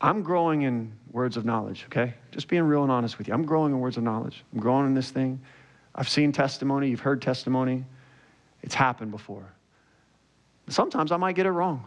[0.00, 2.14] I'm growing in words of knowledge, okay?
[2.32, 3.34] Just being real and honest with you.
[3.34, 4.44] I'm growing in words of knowledge.
[4.52, 5.40] I'm growing in this thing.
[5.94, 6.88] I've seen testimony.
[6.88, 7.84] You've heard testimony.
[8.62, 9.52] It's happened before.
[10.68, 11.84] Sometimes I might get it wrong.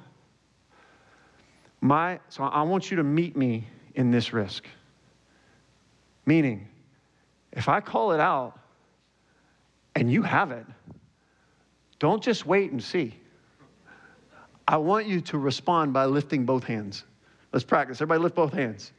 [1.81, 4.65] My, so I want you to meet me in this risk.
[6.26, 6.68] Meaning,
[7.52, 8.60] if I call it out
[9.96, 10.66] and you have it,
[12.00, 13.16] don't just wait and see.
[14.68, 17.04] I want you to respond by lifting both hands.
[17.54, 17.98] Let's practice.
[17.98, 18.92] Everybody lift both hands.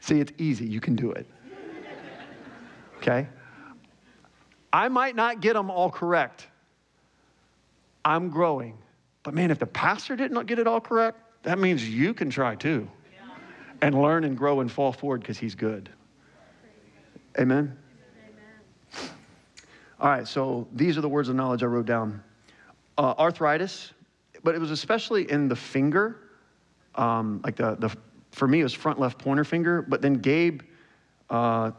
[0.00, 0.66] See, it's easy.
[0.66, 1.26] You can do it.
[2.98, 3.26] Okay?
[4.72, 6.46] I might not get them all correct.
[8.04, 8.76] I'm growing.
[9.22, 12.28] But man, if the pastor did not get it all correct, that means you can
[12.28, 12.88] try too
[13.84, 15.90] and learn and grow and fall forward because he's good.
[17.38, 17.76] Amen?
[18.96, 19.10] Amen?
[20.00, 22.22] All right, so these are the words of knowledge I wrote down
[22.96, 23.92] uh, arthritis,
[24.42, 26.16] but it was especially in the finger,
[26.94, 27.94] um, like the, the,
[28.30, 30.62] for me, it was front left pointer finger, but then Gabe
[31.28, 31.70] uh,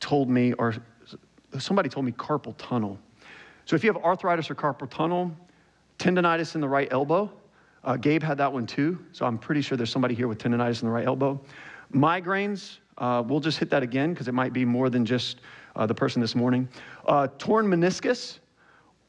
[0.00, 0.74] told me, or
[1.58, 2.98] somebody told me carpal tunnel.
[3.66, 5.30] So if you have arthritis or carpal tunnel,
[5.98, 7.30] tendonitis in the right elbow,
[7.84, 10.82] uh, Gabe had that one too, so I'm pretty sure there's somebody here with tendonitis
[10.82, 11.40] in the right elbow.
[11.92, 15.40] Migraines, uh, we'll just hit that again because it might be more than just
[15.76, 16.68] uh, the person this morning.
[17.06, 18.38] Uh, torn meniscus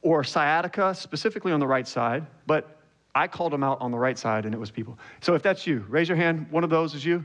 [0.01, 2.78] or sciatica, specifically on the right side, but
[3.15, 4.97] I called them out on the right side and it was people.
[5.21, 6.47] So if that's you, raise your hand.
[6.49, 7.24] One of those is you.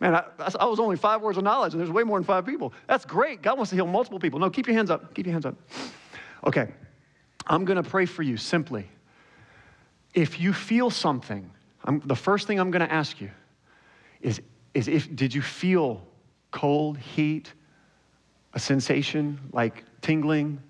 [0.00, 2.46] Man, I, I, was only five words of knowledge, and there's way more than five
[2.46, 2.72] people.
[2.86, 3.42] That's great.
[3.42, 4.38] God wants to heal multiple people.
[4.38, 5.12] No, keep your hands up.
[5.14, 5.54] Keep your hands up.
[6.46, 6.68] Okay.
[7.46, 8.88] I'm going to pray for you simply.
[10.14, 11.50] If you feel something,
[11.84, 13.30] I'm, the first thing I'm going to ask you
[14.20, 14.40] is,
[14.74, 16.06] is if did you feel
[16.50, 17.52] cold, heat,
[18.54, 20.60] a sensation like tingling,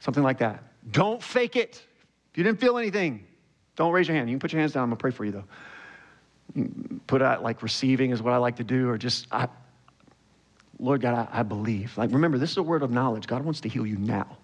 [0.00, 0.62] something like that?
[0.90, 1.82] Don't fake it.
[2.32, 3.26] If you didn't feel anything,
[3.80, 4.28] Don't raise your hand.
[4.28, 4.82] You can put your hands down.
[4.82, 5.44] I'm going to pray for you, though.
[7.06, 9.48] Put out like receiving is what I like to do, or just, I,
[10.78, 11.96] Lord God, I, I believe.
[11.96, 13.26] Like, remember, this is a word of knowledge.
[13.26, 14.36] God wants to heal you now.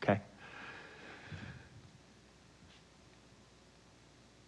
[0.00, 0.20] Okay?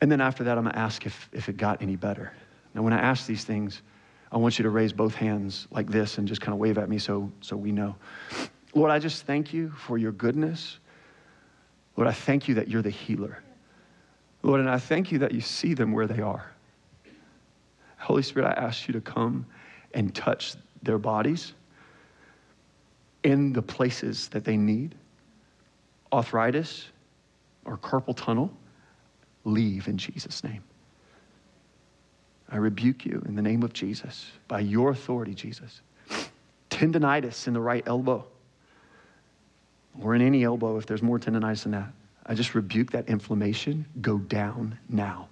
[0.06, 2.32] And then after that, I'm going to ask if, if it got any better.
[2.74, 3.82] Now, when I ask these things,
[4.30, 6.88] I want you to raise both hands like this and just kind of wave at
[6.88, 7.96] me so, so we know.
[8.72, 10.78] Lord, I just thank you for your goodness.
[11.96, 13.42] Lord, I thank you that you're the healer.
[14.44, 16.52] Lord, and I thank you that you see them where they are.
[17.98, 19.44] Holy Spirit, I ask you to come
[19.92, 20.54] and touch
[20.84, 21.52] their bodies
[23.24, 24.94] in the places that they need.
[26.12, 26.90] Arthritis
[27.64, 28.52] or carpal tunnel,
[29.46, 30.62] leave in Jesus' name.
[32.50, 35.80] I rebuke you in the name of Jesus, by your authority, Jesus.
[36.70, 38.24] Tendonitis in the right elbow,
[40.00, 41.88] or in any elbow if there's more tendonitis than that.
[42.26, 43.86] I just rebuke that inflammation.
[44.00, 45.28] Go down now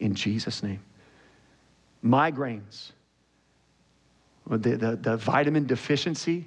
[0.00, 0.80] in Jesus' name.
[2.04, 2.90] Migraines,
[4.48, 6.46] the, the, the vitamin deficiency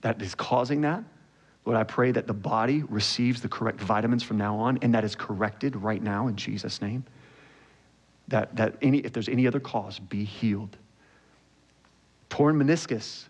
[0.00, 1.04] that is causing that.
[1.64, 5.04] Lord, I pray that the body receives the correct vitamins from now on, and that
[5.04, 7.04] is corrected right now in Jesus' name
[8.28, 10.76] that, that any, if there's any other cause, be healed.
[12.30, 13.24] Torn meniscus,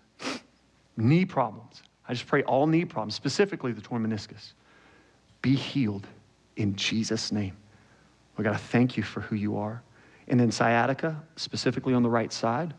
[0.97, 1.83] knee problems.
[2.09, 4.53] I just pray all knee problems, specifically the torn meniscus,
[5.41, 6.07] be healed
[6.57, 7.57] in Jesus' name.
[8.37, 9.83] We got to thank you for who you are.
[10.28, 12.74] And then sciatica, specifically on the right side,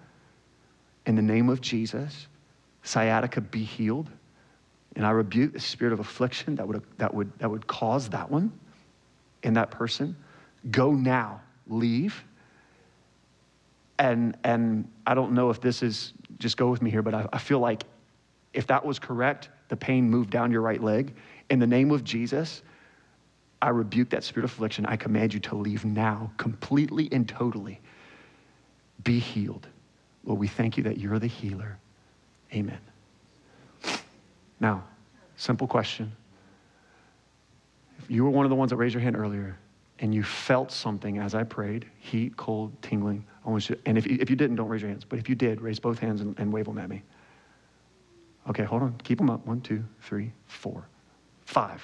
[1.05, 2.27] in the name of Jesus,
[2.83, 4.09] sciatica be healed.
[4.95, 8.29] And I rebuke the spirit of affliction that would, that would, that would cause that
[8.29, 8.51] one
[9.41, 10.15] in that person.
[10.69, 12.23] Go now leave.
[13.99, 17.27] And, and I don't know if this is, just go with me here, but I,
[17.33, 17.83] I feel like
[18.53, 21.15] if that was correct, the pain moved down your right leg.
[21.49, 22.61] In the name of Jesus,
[23.61, 24.85] I rebuke that spirit of affliction.
[24.85, 27.79] I command you to leave now, completely and totally.
[29.03, 29.67] Be healed.
[30.25, 31.77] Lord, we thank you that you're the healer.
[32.53, 32.79] Amen.
[34.59, 34.83] Now,
[35.35, 36.11] simple question.
[37.99, 39.57] If you were one of the ones that raised your hand earlier,
[39.99, 43.25] and you felt something as I prayed heat, cold, tingling.
[43.45, 45.05] I want you, and if, if you didn't, don't raise your hands.
[45.05, 47.03] But if you did, raise both hands and, and wave them at me.
[48.49, 48.95] Okay, hold on.
[49.03, 49.45] Keep them up.
[49.45, 50.85] One, two, three, four,
[51.45, 51.81] five.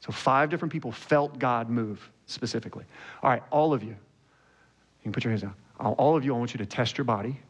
[0.00, 2.84] So, five different people felt God move specifically.
[3.22, 3.96] All right, all of you, you
[5.02, 5.54] can put your hands down.
[5.80, 7.40] All of you, I want you to test your body.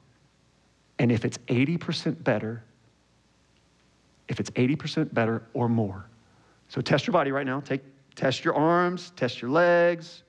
[0.98, 2.62] And if it's 80% better,
[4.28, 6.06] if it's 80% better or more,
[6.68, 7.60] so test your body right now.
[7.60, 7.82] Take
[8.18, 10.24] Test your arms, test your legs,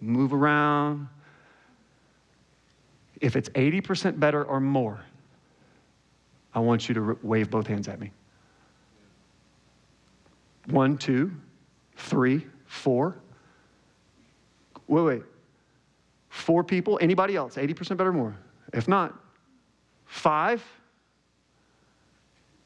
[0.00, 1.06] move around.
[3.20, 5.00] If it's 80% better or more,
[6.52, 8.10] I want you to wave both hands at me.
[10.70, 11.30] One, two,
[11.94, 13.16] three, four.
[14.88, 15.22] Wait, wait.
[16.30, 16.98] Four people.
[17.00, 17.54] Anybody else?
[17.54, 18.36] 80% better or more?
[18.72, 19.14] If not,
[20.04, 20.64] five.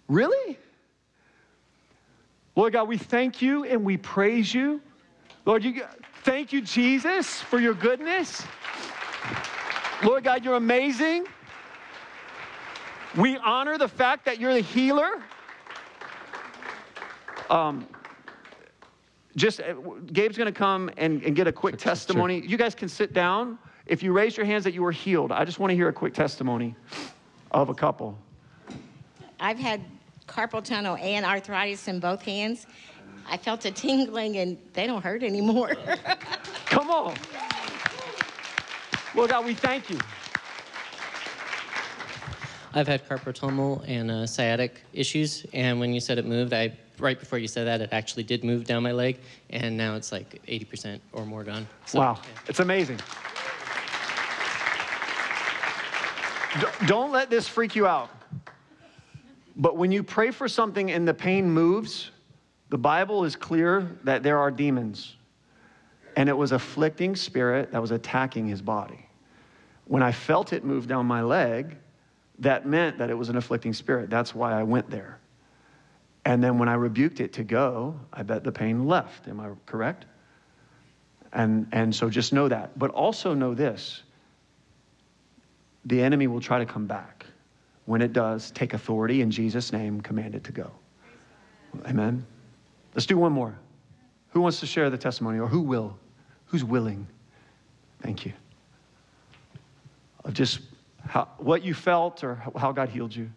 [0.08, 0.58] Really?
[2.54, 4.80] Lord God, we thank you and we praise you.
[5.44, 5.84] Lord, you,
[6.22, 8.42] thank you, Jesus, for your goodness.
[10.02, 11.26] Lord God, you're amazing.
[13.16, 15.22] We honor the fact that you're the healer.
[17.48, 17.86] Um,
[19.36, 19.74] just uh,
[20.12, 22.40] Gabe's going to come and, and get a quick sure, testimony.
[22.40, 22.50] Sure.
[22.50, 23.58] You guys can sit down.
[23.86, 25.92] If you raise your hands that you were healed, I just want to hear a
[25.92, 26.74] quick testimony
[27.52, 28.18] of a couple.
[29.38, 29.82] I've had
[30.26, 32.66] carpal tunnel and arthritis in both hands.
[33.28, 35.74] I felt a tingling and they don't hurt anymore.
[36.66, 37.16] Come on.
[39.14, 39.98] Well, God, we thank you.
[42.74, 46.76] I've had carpal tunnel and uh, sciatic issues, and when you said it moved, I
[46.98, 49.18] right before you said that, it actually did move down my leg,
[49.50, 51.66] and now it's like 80% or more gone.
[51.86, 52.40] So, wow, yeah.
[52.48, 52.98] it's amazing.
[56.86, 58.10] don't let this freak you out.
[59.56, 62.10] But when you pray for something and the pain moves,
[62.68, 65.16] the Bible is clear that there are demons.
[66.16, 69.08] And it was an afflicting spirit that was attacking his body.
[69.86, 71.76] When I felt it move down my leg,
[72.40, 74.10] that meant that it was an afflicting spirit.
[74.10, 75.20] That's why I went there.
[76.26, 79.28] And then when I rebuked it to go, I bet the pain left.
[79.28, 80.06] Am I correct?
[81.32, 82.78] And, and so just know that.
[82.78, 84.02] But also know this
[85.84, 87.15] the enemy will try to come back.
[87.86, 90.70] When it does, take authority in Jesus' name, command it to go.
[91.86, 92.26] Amen.
[92.94, 93.56] Let's do one more.
[94.30, 95.96] Who wants to share the testimony or who will?
[96.46, 97.06] Who's willing?
[98.02, 98.32] Thank you.
[100.24, 100.60] Of just
[101.06, 103.30] how, what you felt or how God healed you.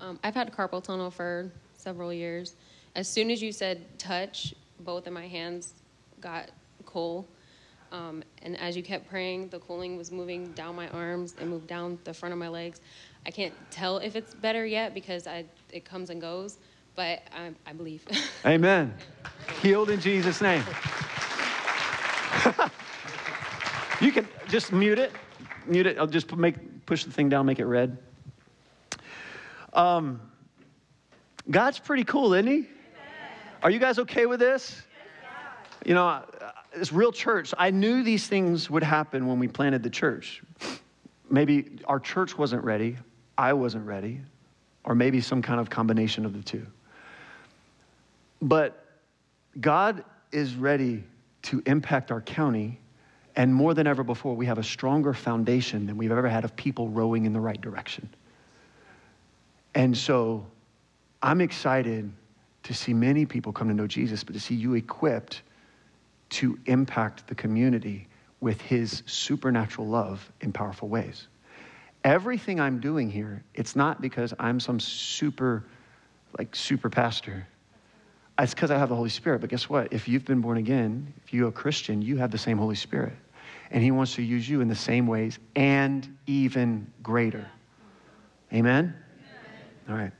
[0.00, 2.56] Um, I've had carpal tunnel for several years.
[2.94, 5.74] As soon as you said touch, both of my hands
[6.20, 6.50] got
[6.84, 7.26] coal.
[7.92, 11.66] Um, and as you kept praying, the cooling was moving down my arms and moved
[11.66, 12.80] down the front of my legs.
[13.26, 16.58] I can't tell if it's better yet because I, it comes and goes,
[16.94, 18.06] but I, I believe.
[18.46, 18.94] Amen.
[19.60, 20.62] Healed in Jesus' name.
[24.00, 25.10] you can just mute it.
[25.66, 25.98] Mute it.
[25.98, 27.98] I'll just make, push the thing down, make it red.
[29.72, 30.20] Um,
[31.50, 32.68] God's pretty cool, isn't he?
[33.60, 34.82] Are you guys okay with this?
[35.84, 36.22] You know,
[36.76, 40.42] this real church, I knew these things would happen when we planted the church.
[41.28, 42.96] Maybe our church wasn't ready,
[43.38, 44.20] I wasn't ready,
[44.84, 46.66] or maybe some kind of combination of the two.
[48.40, 48.84] But
[49.60, 51.04] God is ready
[51.42, 52.78] to impact our county,
[53.36, 56.56] and more than ever before, we have a stronger foundation than we've ever had of
[56.56, 58.08] people rowing in the right direction.
[59.74, 60.46] And so
[61.22, 62.10] I'm excited
[62.62, 65.42] to see many people come to know Jesus, but to see you equipped
[66.30, 68.08] to impact the community
[68.40, 71.28] with his supernatural love in powerful ways.
[72.06, 75.64] Everything I'm doing here, it's not because I'm some super,
[76.38, 77.48] like, super pastor.
[78.38, 79.40] It's because I have the Holy Spirit.
[79.40, 79.92] But guess what?
[79.92, 83.14] If you've been born again, if you're a Christian, you have the same Holy Spirit.
[83.72, 87.44] And he wants to use you in the same ways and even greater.
[88.52, 88.94] Amen?
[89.88, 90.12] All right.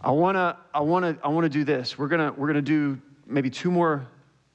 [0.00, 1.98] I want to I want to I want to do this.
[1.98, 4.06] We're going to we're to do maybe two more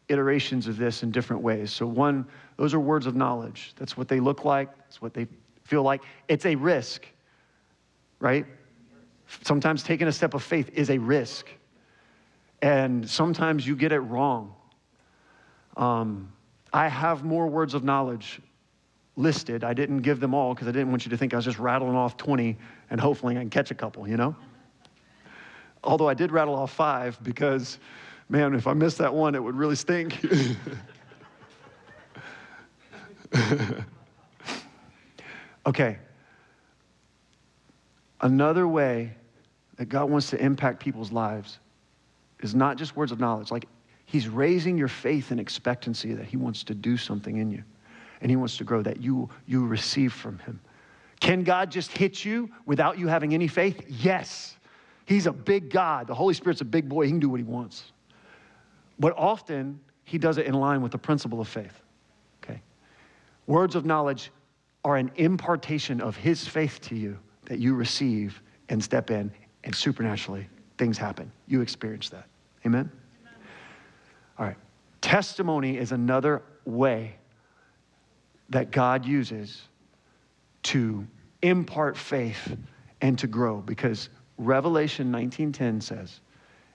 [0.08, 1.74] iterations of this in different ways.
[1.74, 2.26] So one
[2.56, 3.74] those are words of knowledge.
[3.76, 4.74] That's what they look like.
[4.78, 5.28] That's what they
[5.70, 6.02] feel like.
[6.28, 7.06] It's a risk.
[8.20, 8.46] Right?
[9.44, 11.48] Sometimes taking a step of faith is a risk.
[12.62, 14.54] And sometimes you get it wrong.
[15.78, 16.34] Um,
[16.74, 18.42] I have more words of knowledge
[19.16, 19.64] listed.
[19.64, 21.60] I didn't give them all because I didn't want you to think I was just
[21.60, 22.58] rattling off 20
[22.90, 24.36] and hopefully I can catch a couple, you know?
[25.84, 27.80] Although I did rattle off five because,
[28.28, 30.20] man, if I missed that one, it would really stink.
[35.70, 35.98] okay.
[38.22, 39.14] Another way
[39.78, 41.60] that God wants to impact people's lives
[42.42, 43.52] is not just words of knowledge.
[43.52, 43.68] Like,
[44.06, 47.64] He's raising your faith and expectancy that He wants to do something in you
[48.22, 50.60] and He wants to grow that you, you receive from Him.
[51.20, 53.84] Can God just hit you without you having any faith?
[53.88, 54.56] Yes.
[55.06, 56.08] He's a big God.
[56.08, 57.06] The Holy Spirit's a big boy.
[57.06, 57.92] He can do what he wants.
[59.00, 61.82] But often, he does it in line with the principle of faith.
[62.44, 62.62] Okay?
[63.48, 64.32] Words of knowledge
[64.84, 69.32] are an impartation of his faith to you that you receive and step in,
[69.64, 71.32] and supernaturally, things happen.
[71.48, 72.28] You experience that.
[72.66, 72.92] Amen?
[73.22, 73.34] Amen.
[74.38, 74.58] All right.
[75.02, 77.16] Testimony is another way
[78.50, 79.62] that God uses
[80.64, 81.06] to
[81.42, 82.58] impart faith
[83.02, 86.20] and to grow because Revelation 19:10 says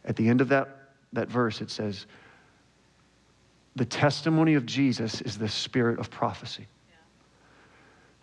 [0.05, 0.69] at the end of that,
[1.13, 2.07] that verse it says
[3.77, 6.67] the testimony of Jesus is the spirit of prophecy.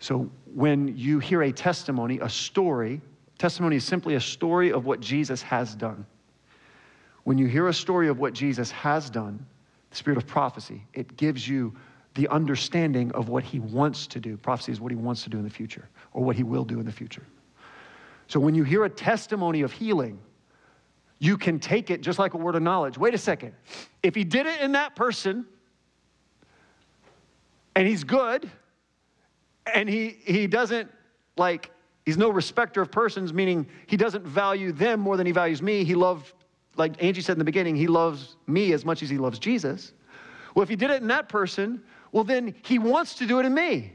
[0.02, 3.00] So when you hear a testimony, a story,
[3.38, 6.04] testimony is simply a story of what Jesus has done.
[7.22, 9.46] When you hear a story of what Jesus has done,
[9.90, 11.72] the spirit of prophecy, it gives you
[12.14, 14.36] the understanding of what he wants to do.
[14.36, 16.80] Prophecy is what he wants to do in the future or what he will do
[16.80, 17.24] in the future.
[18.26, 20.18] So when you hear a testimony of healing,
[21.20, 22.98] you can take it just like a word of knowledge.
[22.98, 23.54] Wait a second.
[24.02, 25.46] If he did it in that person
[27.76, 28.50] and he's good
[29.66, 30.90] and he, he doesn't
[31.36, 31.70] like,
[32.04, 35.84] he's no respecter of persons, meaning he doesn't value them more than he values me.
[35.84, 36.32] He loved,
[36.76, 39.92] like Angie said in the beginning, he loves me as much as he loves Jesus.
[40.54, 43.46] Well, if he did it in that person, well, then he wants to do it
[43.46, 43.92] in me.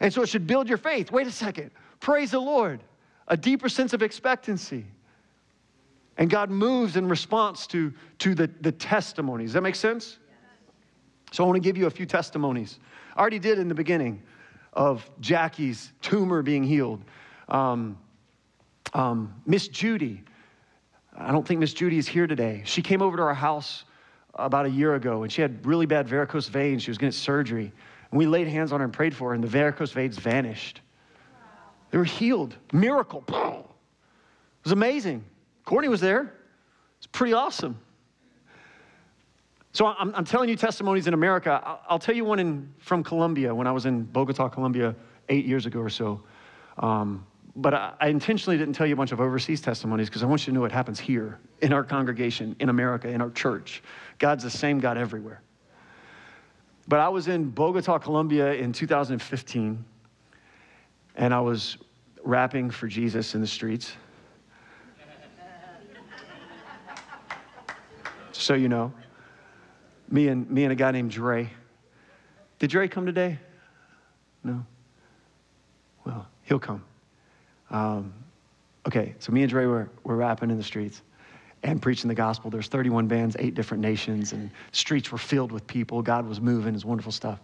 [0.00, 1.12] And so it should build your faith.
[1.12, 1.70] Wait a second.
[2.00, 2.82] Praise the Lord.
[3.28, 4.84] A deeper sense of expectancy.
[6.18, 9.50] And God moves in response to, to the, the testimonies.
[9.50, 10.18] Does that make sense?
[11.30, 12.80] So I want to give you a few testimonies.
[13.16, 14.22] I already did in the beginning
[14.72, 17.02] of Jackie's tumor being healed.
[17.48, 17.98] Um,
[18.94, 20.22] um, Miss Judy,
[21.16, 22.62] I don't think Miss Judy is here today.
[22.64, 23.84] She came over to our house
[24.34, 26.82] about a year ago, and she had really bad varicose veins.
[26.82, 27.72] She was getting surgery.
[28.10, 30.80] And we laid hands on her and prayed for her, and the varicose veins vanished.
[31.90, 32.56] They were healed.
[32.72, 33.24] Miracle.
[33.28, 35.24] It was amazing.
[35.64, 36.32] Courtney was there.
[36.98, 37.78] It's pretty awesome.
[39.72, 41.60] So I'm, I'm, telling you testimonies in America.
[41.64, 44.94] I'll, I'll tell you one in, from Colombia when I was in Bogota, Colombia,
[45.30, 46.22] eight years ago or so.
[46.76, 50.26] Um, but I, I, intentionally didn't tell you a bunch of overseas testimonies because I
[50.26, 53.82] want you to know what happens here in our congregation, in America, in our church.
[54.18, 55.40] God's the same God everywhere.
[56.86, 59.84] But I was in Bogota, Colombia in 2015,
[61.14, 61.78] and I was
[62.24, 63.94] rapping for Jesus in the streets.
[68.32, 68.92] so you know.
[70.12, 71.50] Me and, me and a guy named Dre.
[72.58, 73.38] Did Dre come today?
[74.44, 74.64] No?
[76.04, 76.84] Well, he'll come.
[77.70, 78.12] Um,
[78.86, 81.00] okay, so me and Dre were, were rapping in the streets
[81.62, 82.50] and preaching the gospel.
[82.50, 86.02] There's 31 bands, eight different nations, and streets were filled with people.
[86.02, 87.40] God was moving, it's wonderful stuff.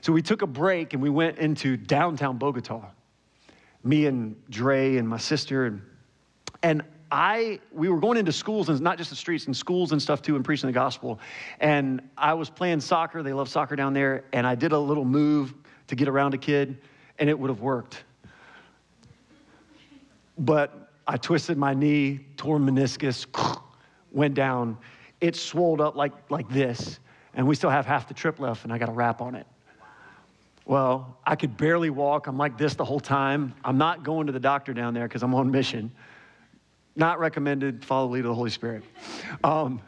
[0.00, 2.80] So we took a break and we went into downtown Bogota.
[3.84, 5.82] Me and Dre and my sister and
[6.62, 6.82] and
[7.12, 10.22] I we were going into schools and not just the streets and schools and stuff
[10.22, 11.18] too and preaching the gospel.
[11.58, 13.22] And I was playing soccer.
[13.22, 14.24] They love soccer down there.
[14.32, 15.54] And I did a little move
[15.88, 16.78] to get around a kid,
[17.18, 18.04] and it would have worked.
[20.38, 23.26] But I twisted my knee, tore meniscus,
[24.12, 24.78] went down.
[25.20, 27.00] It swelled up like, like this,
[27.34, 29.46] and we still have half the trip left, and I got a wrap on it.
[30.64, 32.28] Well, I could barely walk.
[32.28, 33.52] I'm like this the whole time.
[33.64, 35.90] I'm not going to the doctor down there because I'm on mission.
[36.96, 37.84] Not recommended.
[37.84, 38.82] Follow the lead of the Holy Spirit.
[39.44, 39.80] Um,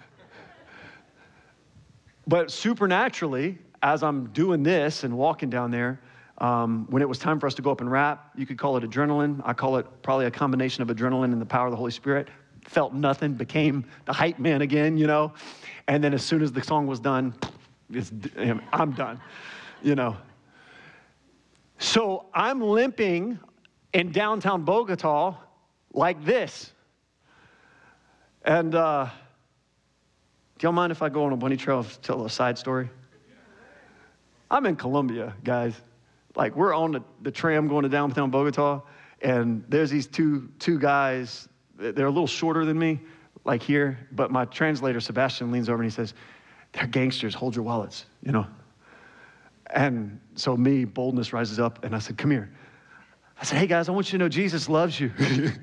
[2.27, 6.01] but supernaturally, as I'm doing this and walking down there,
[6.39, 8.77] um, when it was time for us to go up and rap, you could call
[8.77, 9.41] it adrenaline.
[9.45, 12.29] I call it probably a combination of adrenaline and the power of the Holy Spirit.
[12.65, 15.33] Felt nothing, became the hype man again, you know.
[15.89, 17.35] And then as soon as the song was done,
[18.73, 19.21] I'm done,
[19.83, 20.17] you know.
[21.79, 23.39] So I'm limping
[23.93, 25.37] in downtown Bogota
[25.93, 26.72] like this.
[28.45, 29.09] And uh,
[30.59, 32.91] do y'all mind if I go on a bunny trail and tell a side story?
[34.51, 35.81] I'm in Colombia, guys.
[36.35, 38.83] Like we're on the, the tram going to downtown Bogota,
[39.21, 41.49] and there's these two two guys.
[41.77, 43.01] They're a little shorter than me,
[43.45, 43.99] like here.
[44.13, 46.15] But my translator Sebastian leans over and he says,
[46.73, 47.35] "They're gangsters.
[47.35, 48.47] Hold your wallets," you know.
[49.71, 52.51] And so me, boldness rises up, and I said, "Come here."
[53.43, 55.11] I said, hey guys, I want you to know Jesus loves you.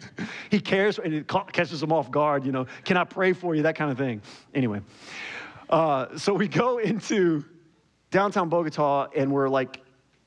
[0.51, 2.67] he cares, and it catches them off guard, you know.
[2.83, 3.61] Can I pray for you?
[3.63, 4.21] That kind of thing.
[4.53, 4.81] Anyway,
[5.69, 7.45] uh, so we go into
[8.11, 9.79] downtown Bogota, and we're like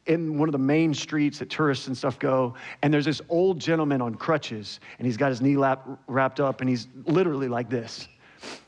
[0.06, 3.60] in one of the main streets that tourists and stuff go, and there's this old
[3.60, 7.68] gentleman on crutches, and he's got his knee lap, wrapped up, and he's literally like
[7.68, 8.08] this.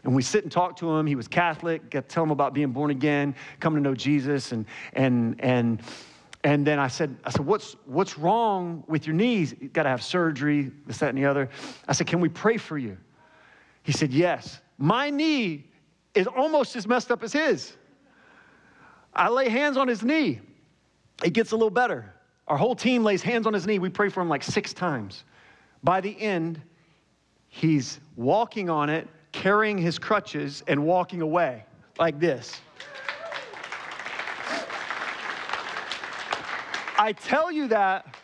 [0.03, 1.07] And we sit and talk to him.
[1.07, 4.53] He was Catholic, got to tell him about being born again, coming to know Jesus,
[4.53, 5.80] and and and
[6.45, 9.55] and then I said, I said, what's, what's wrong with your knees?
[9.59, 11.49] You got to have surgery, this, that, and the other.
[11.88, 12.99] I said, can we pray for you?
[13.82, 14.61] He said, yes.
[14.76, 15.64] My knee
[16.14, 17.72] is almost as messed up as his.
[19.14, 20.40] I lay hands on his knee.
[21.24, 22.12] It gets a little better.
[22.47, 23.78] Our whole team lays hands on his knee.
[23.78, 25.24] We pray for him like six times.
[25.82, 26.61] By the end,
[27.49, 31.64] he's walking on it, carrying his crutches, and walking away
[31.99, 32.61] like this.
[36.97, 38.16] I tell you that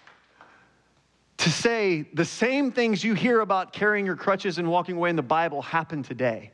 [1.39, 5.17] to say the same things you hear about carrying your crutches and walking away in
[5.17, 6.53] the Bible happen today.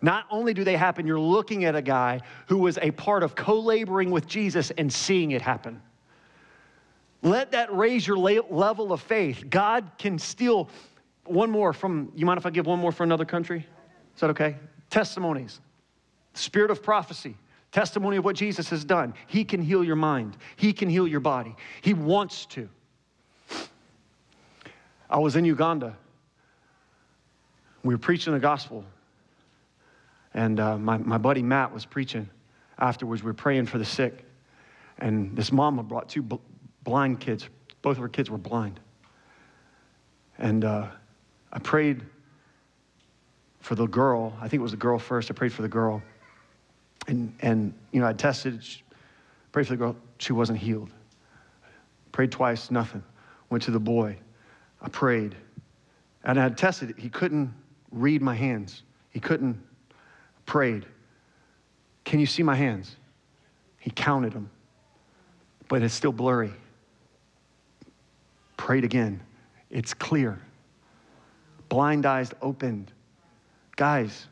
[0.00, 3.34] Not only do they happen, you're looking at a guy who was a part of
[3.34, 5.82] co laboring with Jesus and seeing it happen.
[7.22, 9.44] Let that raise your level of faith.
[9.50, 10.70] God can steal
[11.24, 13.66] one more from, you mind if I give one more for another country?
[14.14, 14.56] Is that okay?
[14.88, 15.60] Testimonies,
[16.32, 17.36] spirit of prophecy
[17.72, 19.14] testimony of what Jesus has done.
[19.26, 21.54] He can heal your mind, He can heal your body.
[21.82, 22.68] He wants to.
[25.10, 25.96] I was in Uganda.
[27.82, 28.84] We were preaching the gospel.
[30.34, 32.28] And uh, my, my buddy Matt was preaching
[32.78, 33.22] afterwards.
[33.22, 34.24] We were praying for the sick.
[34.98, 36.36] And this mama brought two bl-
[36.84, 37.48] blind kids.
[37.82, 38.80] Both of her kids were blind.
[40.36, 40.88] And uh,
[41.52, 42.02] I prayed
[43.60, 44.36] for the girl.
[44.40, 45.30] I think it was the girl first.
[45.30, 46.02] I prayed for the girl.
[47.08, 48.62] And, and you know, I tested,
[49.50, 50.90] prayed for the girl, she wasn't healed.
[52.12, 53.02] Prayed twice, nothing.
[53.50, 54.16] Went to the boy,
[54.82, 55.34] I prayed.
[56.24, 56.94] And I had tested.
[56.98, 57.52] He couldn't
[57.90, 58.82] read my hands.
[59.10, 59.58] He couldn't,
[60.44, 60.84] prayed.
[62.04, 62.96] Can you see my hands?
[63.78, 64.50] He counted them,
[65.68, 66.52] but it's still blurry.
[68.58, 69.20] Prayed again.
[69.70, 70.40] It's clear.
[71.68, 72.92] Blind eyes opened.
[73.76, 74.26] Guys,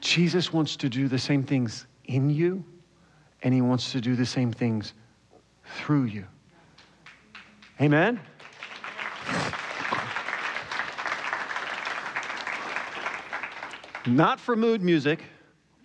[0.00, 2.64] Jesus wants to do the same things in you,
[3.42, 4.94] and he wants to do the same things
[5.76, 6.26] through you.
[7.80, 8.20] Amen?
[14.06, 15.22] Not for mood music,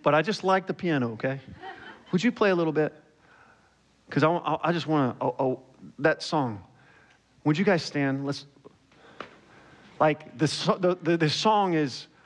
[0.02, 1.40] but I just like the piano, okay?
[2.12, 2.94] Would you play a little bit?
[4.08, 5.62] Because I, I, just want to, oh, oh,
[5.98, 6.62] that song.
[7.44, 8.24] Would you guys stand?
[8.24, 8.46] Let's,
[10.00, 10.46] like, the,
[10.80, 12.06] the, the, the song is,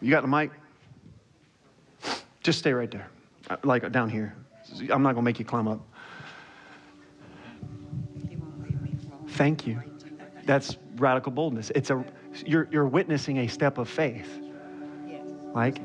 [0.00, 0.50] You got the mic?
[2.42, 3.08] Just stay right there,
[3.50, 4.34] uh, like down here.
[4.90, 5.80] I'm not going to make you climb up.
[9.28, 9.82] Thank you.
[10.46, 11.70] That's radical boldness.
[11.74, 12.04] It's a
[12.46, 14.40] you're you're witnessing a step of faith.
[15.54, 15.78] Like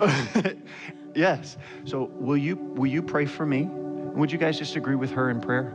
[1.14, 1.56] Yes.
[1.84, 3.64] So will you will you pray for me?
[3.64, 5.74] Would you guys just agree with her in prayer?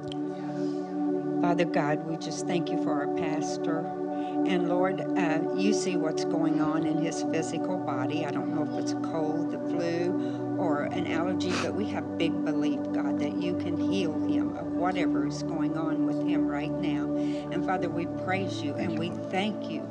[1.42, 4.05] Father God, we just thank you for our pastor.
[4.48, 8.26] And Lord, uh, you see what's going on in his physical body.
[8.26, 12.18] I don't know if it's a cold, the flu, or an allergy, but we have
[12.18, 16.48] big belief, God, that you can heal him of whatever is going on with him
[16.48, 17.16] right now.
[17.16, 19.82] And Father, we praise you and we thank you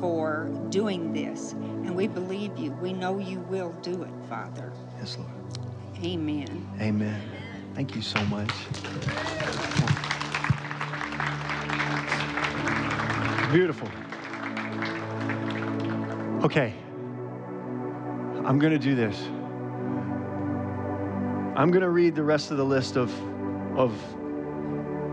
[0.00, 1.52] for doing this.
[1.52, 2.72] And we believe you.
[2.72, 4.72] We know you will do it, Father.
[4.98, 5.30] Yes, Lord.
[6.04, 6.68] Amen.
[6.80, 7.22] Amen.
[7.74, 8.50] Thank you so much.
[13.52, 13.86] Beautiful.
[16.42, 16.72] Okay.
[18.46, 19.20] I'm going to do this.
[21.54, 23.12] I'm going to read the rest of the list of,
[23.76, 23.94] of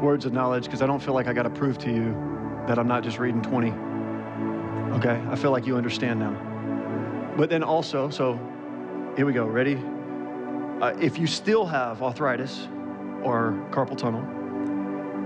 [0.02, 2.14] words of knowledge because I don't feel like I got to prove to you
[2.66, 3.72] that I'm not just reading 20.
[5.00, 5.22] Okay?
[5.30, 7.34] I feel like you understand now.
[7.36, 8.40] But then also, so
[9.18, 9.48] here we go.
[9.48, 9.76] Ready?
[10.82, 12.70] Uh, if you still have arthritis
[13.22, 14.22] or carpal tunnel,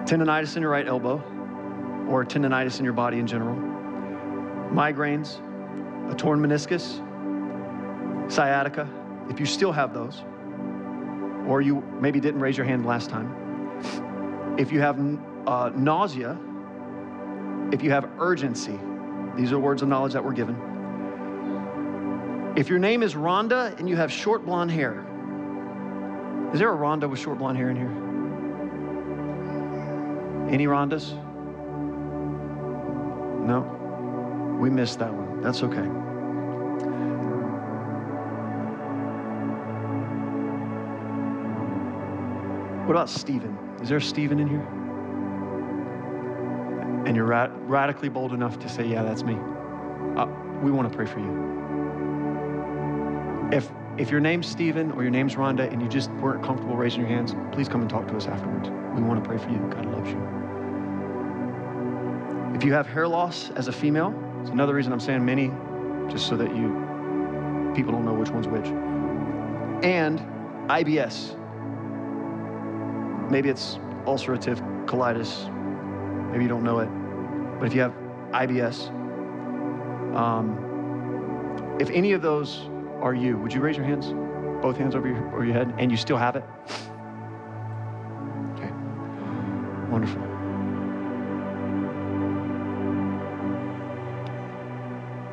[0.07, 1.23] tendonitis in your right elbow,
[2.09, 3.55] or tendonitis in your body in general,
[4.71, 5.39] migraines,
[6.11, 7.01] a torn meniscus,
[8.31, 8.89] sciatica,
[9.29, 10.23] if you still have those,
[11.47, 14.99] or you maybe didn't raise your hand last time, if you have
[15.47, 16.37] uh, nausea,
[17.71, 18.79] if you have urgency,
[19.35, 20.55] these are words of knowledge that were given.
[22.55, 25.03] If your name is Rhonda and you have short blonde hair,
[26.53, 27.89] is there a Rhonda with short blonde hair in here?
[30.53, 31.17] Any Rhondas?
[33.45, 34.57] No?
[34.59, 35.41] We missed that one.
[35.41, 35.87] That's okay.
[42.85, 43.57] What about Stephen?
[43.81, 44.65] Is there a Stephen in here?
[47.05, 49.37] And you're ra- radically bold enough to say, Yeah, that's me.
[50.15, 50.27] Uh,
[50.61, 51.53] we want to pray for you.
[53.51, 57.01] If, if your name's Stephen or your name's Rhonda and you just weren't comfortable raising
[57.01, 58.69] your hands, please come and talk to us afterwards.
[58.95, 59.59] We want to pray for you.
[59.69, 60.52] God loves you.
[62.53, 65.51] If you have hair loss as a female, it's another reason I'm saying many,
[66.11, 68.67] just so that you people don't know which one's which.
[69.83, 70.19] And
[70.69, 71.39] IBS.
[73.31, 75.49] Maybe it's ulcerative colitis.
[76.31, 76.89] Maybe you don't know it.
[77.59, 77.93] But if you have
[78.31, 78.89] IBS,
[80.15, 82.69] um, if any of those
[83.01, 84.13] are you, would you raise your hands?
[84.61, 86.43] Both hands over your, over your head, and you still have it?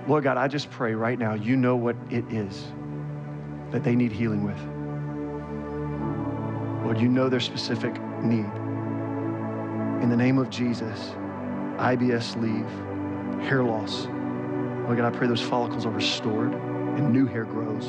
[0.09, 2.67] Lord God, I just pray right now, you know what it is
[3.71, 4.59] that they need healing with.
[6.85, 7.93] Lord, you know their specific
[8.23, 8.47] need.
[10.03, 11.15] In the name of Jesus,
[11.77, 14.07] IBS leave, hair loss.
[14.85, 17.87] Lord God, I pray those follicles are restored and new hair grows.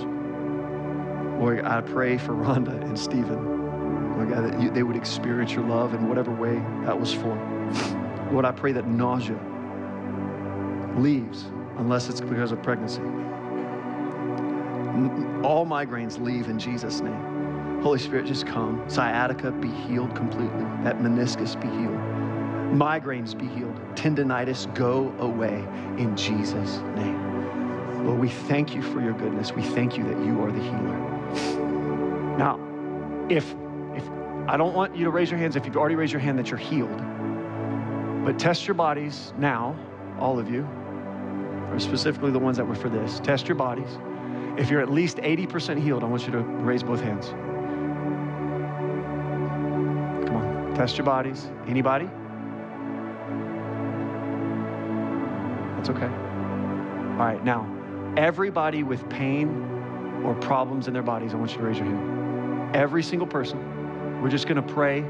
[1.40, 4.18] Lord, I pray for Rhonda and Stephen.
[4.18, 6.56] Lord God, that you, they would experience your love in whatever way
[6.86, 7.36] that was for.
[8.32, 9.40] Lord, I pray that nausea
[10.98, 11.46] leaves
[11.78, 13.02] unless it's because of pregnancy.
[15.44, 17.82] All migraines leave in Jesus' name.
[17.82, 18.84] Holy Spirit, just come.
[18.88, 20.64] Sciatica be healed completely.
[20.84, 21.98] That meniscus be healed.
[22.78, 23.76] Migraines be healed.
[23.96, 25.66] Tendonitis go away
[25.98, 28.06] in Jesus' name.
[28.06, 29.52] Lord, we thank you for your goodness.
[29.52, 32.38] We thank you that you are the healer.
[32.38, 32.60] Now,
[33.30, 33.56] if
[33.96, 34.08] if
[34.48, 36.50] I don't want you to raise your hands if you've already raised your hand that
[36.50, 36.98] you're healed,
[38.26, 39.76] but test your bodies now,
[40.20, 40.68] all of you,
[41.80, 43.20] specifically the ones that were for this.
[43.20, 43.98] Test your bodies.
[44.58, 47.30] If you're at least 80% healed, I want you to raise both hands.
[50.28, 51.50] Come on, test your bodies.
[51.68, 52.10] Anybody?
[55.78, 56.06] That's okay.
[56.06, 57.68] All right, now,
[58.18, 62.76] everybody with pain or problems in their bodies, I want you to raise your hand.
[62.76, 64.22] Every single person.
[64.22, 65.04] We're just to pray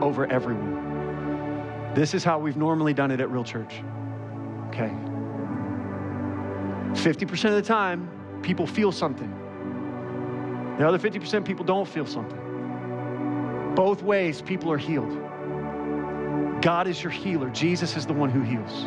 [0.00, 1.92] over everyone.
[1.94, 3.82] This is how we've normally done it at Real Church.
[4.68, 4.92] Okay.
[6.94, 8.08] 50% of the time,
[8.42, 9.30] people feel something.
[10.78, 13.74] The other 50% people don't feel something.
[13.74, 15.12] Both ways, people are healed.
[16.62, 17.50] God is your healer.
[17.50, 18.86] Jesus is the one who heals.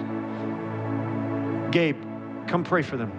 [1.72, 2.02] Gabe,
[2.48, 3.12] come pray for them.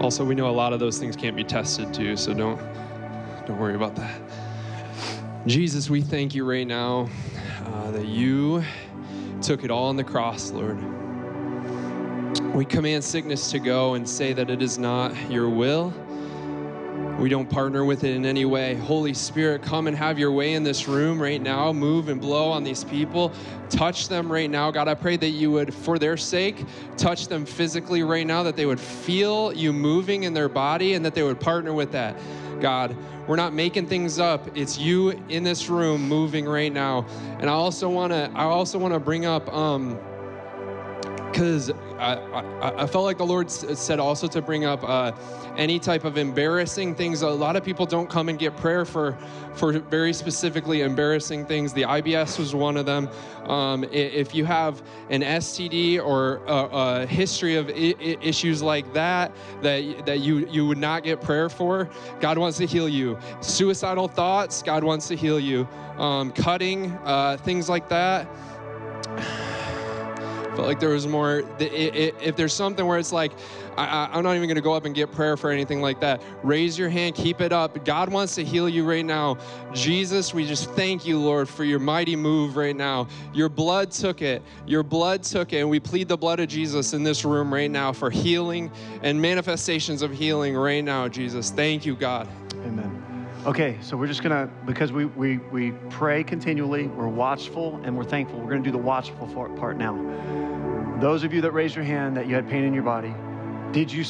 [0.00, 2.60] Also, we know a lot of those things can't be tested too, so don't
[3.46, 4.20] don't worry about that.
[5.46, 7.10] Jesus, we thank you right now
[7.66, 8.64] uh, that you
[9.42, 10.78] took it all on the cross, Lord.
[12.54, 15.92] We command sickness to go and say that it is not your will.
[17.18, 18.74] We don't partner with it in any way.
[18.74, 21.74] Holy Spirit, come and have your way in this room right now.
[21.74, 23.30] Move and blow on these people.
[23.68, 24.70] Touch them right now.
[24.70, 26.64] God, I pray that you would, for their sake,
[26.96, 31.04] touch them physically right now, that they would feel you moving in their body and
[31.04, 32.16] that they would partner with that.
[32.64, 32.96] God,
[33.26, 34.56] we're not making things up.
[34.56, 37.04] It's you in this room moving right now.
[37.38, 39.98] And I also want to I also want to bring up um
[41.30, 45.12] because I, I, I, felt like the Lord said also to bring up uh,
[45.56, 47.22] any type of embarrassing things.
[47.22, 49.16] A lot of people don't come and get prayer for,
[49.54, 51.72] for very specifically embarrassing things.
[51.72, 53.08] The IBS was one of them.
[53.44, 59.32] Um, if you have an STD or a, a history of I- issues like that,
[59.62, 61.88] that, that you, you would not get prayer for,
[62.20, 63.18] God wants to heal you.
[63.40, 65.68] Suicidal thoughts, God wants to heal you.
[65.98, 68.28] Um, cutting, uh, things like that
[70.54, 71.42] felt like there was more.
[71.58, 73.32] If there's something where it's like,
[73.76, 76.22] I, am not even going to go up and get prayer for anything like that.
[76.42, 77.84] Raise your hand, keep it up.
[77.84, 79.36] God wants to heal you right now.
[79.72, 83.08] Jesus, we just thank you, Lord, for your mighty move right now.
[83.32, 84.42] Your blood took it.
[84.66, 85.58] Your blood took it.
[85.58, 88.70] And we plead the blood of Jesus in this room right now for healing
[89.02, 91.50] and manifestations of healing right now, Jesus.
[91.50, 92.28] Thank you, God.
[92.64, 93.00] Amen.
[93.46, 98.04] Okay, so we're just gonna, because we, we, we pray continually, we're watchful, and we're
[98.04, 98.40] thankful.
[98.40, 99.26] We're gonna do the watchful
[99.58, 100.43] part now.
[101.00, 103.14] Those of you that raised your hand that you had pain in your body,
[103.72, 104.04] did you,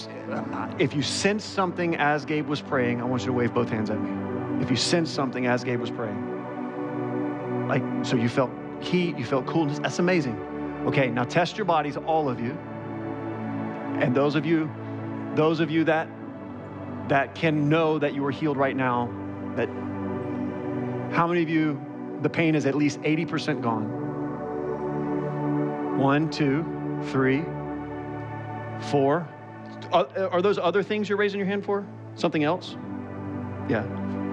[0.78, 3.88] if you sensed something as Gabe was praying, I want you to wave both hands
[3.88, 4.62] at me.
[4.62, 9.46] If you sensed something as Gabe was praying, like, so you felt heat, you felt
[9.46, 10.38] coolness, that's amazing.
[10.86, 12.50] Okay, now test your bodies, all of you.
[14.00, 14.70] And those of you,
[15.34, 16.08] those of you that
[17.08, 19.10] that can know that you are healed right now,
[19.56, 19.68] that
[21.14, 21.80] how many of you
[22.22, 24.02] the pain is at least 80% gone?
[25.98, 26.62] One, two,
[27.10, 27.42] three,
[28.90, 29.28] four.
[29.92, 31.86] Are, are those other things you're raising your hand for?
[32.14, 32.76] Something else?
[33.68, 33.84] Yeah.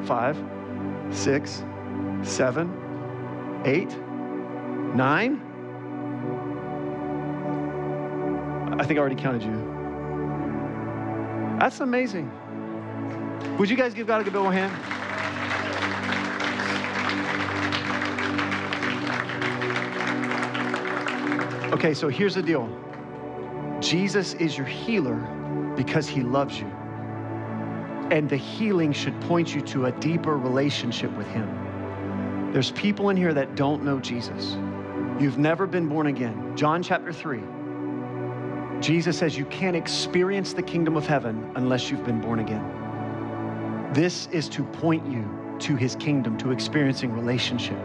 [0.06, 0.38] Five,
[1.12, 1.64] six,
[2.24, 3.96] seven, eight,
[4.96, 5.42] nine.
[8.80, 9.72] I think I already counted you.
[11.60, 12.32] That's amazing.
[13.60, 14.74] Would you guys give God a good big hand?
[21.82, 22.70] Okay, so here's the deal
[23.80, 25.16] Jesus is your healer
[25.76, 26.68] because he loves you.
[28.12, 32.52] And the healing should point you to a deeper relationship with him.
[32.54, 34.58] There's people in here that don't know Jesus.
[35.20, 36.56] You've never been born again.
[36.56, 37.42] John chapter 3.
[38.80, 43.90] Jesus says you can't experience the kingdom of heaven unless you've been born again.
[43.92, 45.28] This is to point you
[45.62, 47.80] to his kingdom, to experiencing relationship.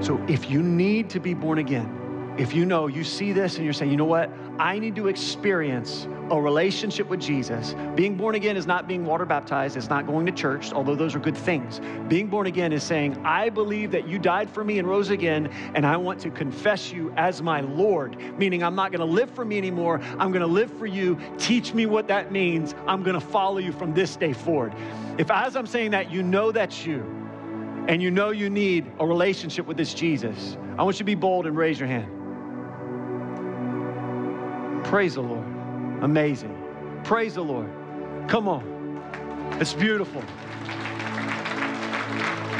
[0.00, 2.02] So if you need to be born again,
[2.36, 5.08] if you know you see this and you're saying, you know what, I need to
[5.08, 7.74] experience a relationship with Jesus.
[7.94, 11.14] Being born again is not being water baptized, it's not going to church, although those
[11.14, 11.80] are good things.
[12.08, 15.48] Being born again is saying, I believe that you died for me and rose again,
[15.74, 19.30] and I want to confess you as my Lord, meaning I'm not going to live
[19.30, 20.00] for me anymore.
[20.18, 21.18] I'm going to live for you.
[21.38, 22.74] Teach me what that means.
[22.86, 24.72] I'm going to follow you from this day forward.
[25.18, 27.00] If as I'm saying that, you know that's you,
[27.86, 31.14] and you know you need a relationship with this Jesus, I want you to be
[31.14, 32.23] bold and raise your hand.
[34.84, 35.44] Praise the Lord.
[36.02, 36.56] Amazing.
[37.04, 37.70] Praise the Lord.
[38.28, 38.74] Come on.
[39.60, 40.22] It's beautiful.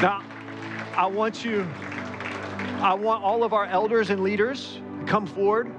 [0.01, 0.23] Now,
[0.95, 1.67] I want you,
[2.79, 5.71] I want all of our elders and leaders to come forward.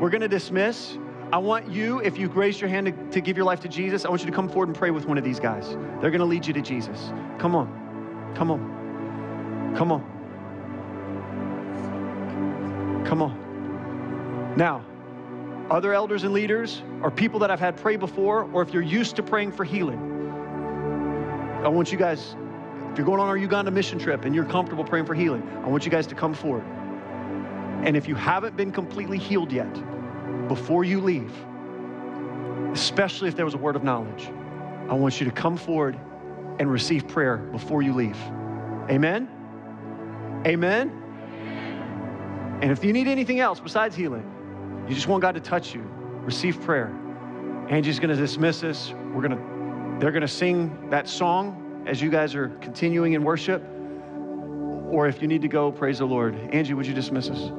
[0.00, 0.98] We're going to dismiss.
[1.32, 4.04] I want you, if you raise your hand to, to, give your life to Jesus,
[4.04, 5.76] I want you to come forward and pray with one of these guys.
[6.00, 7.12] They're going to lead you to Jesus.
[7.38, 8.32] Come on.
[8.34, 9.74] Come on.
[9.76, 10.02] Come on.
[13.06, 14.54] Come on.
[14.56, 14.84] Now,
[15.70, 19.16] other elders and leaders, or people that I've had pray before, or if you're used
[19.16, 19.98] to praying for healing,
[21.64, 22.34] I want you guys,
[22.90, 25.68] if you're going on our Uganda mission trip and you're comfortable praying for healing, I
[25.68, 26.64] want you guys to come forward.
[27.84, 29.72] And if you haven't been completely healed yet,
[30.48, 31.32] before you leave,
[32.72, 34.30] especially if there was a word of knowledge,
[34.88, 35.98] I want you to come forward
[36.58, 38.18] and receive prayer before you leave.
[38.90, 39.28] Amen?
[40.44, 40.90] Amen?
[42.60, 44.24] And if you need anything else besides healing,
[44.90, 45.82] you just want God to touch you,
[46.24, 46.92] receive prayer.
[47.68, 48.92] Angie's going to dismiss us.
[49.14, 53.22] We're going to, they're going to sing that song as you guys are continuing in
[53.22, 53.62] worship.
[54.90, 56.34] Or if you need to go, praise the Lord.
[56.52, 57.52] Angie, would you dismiss us?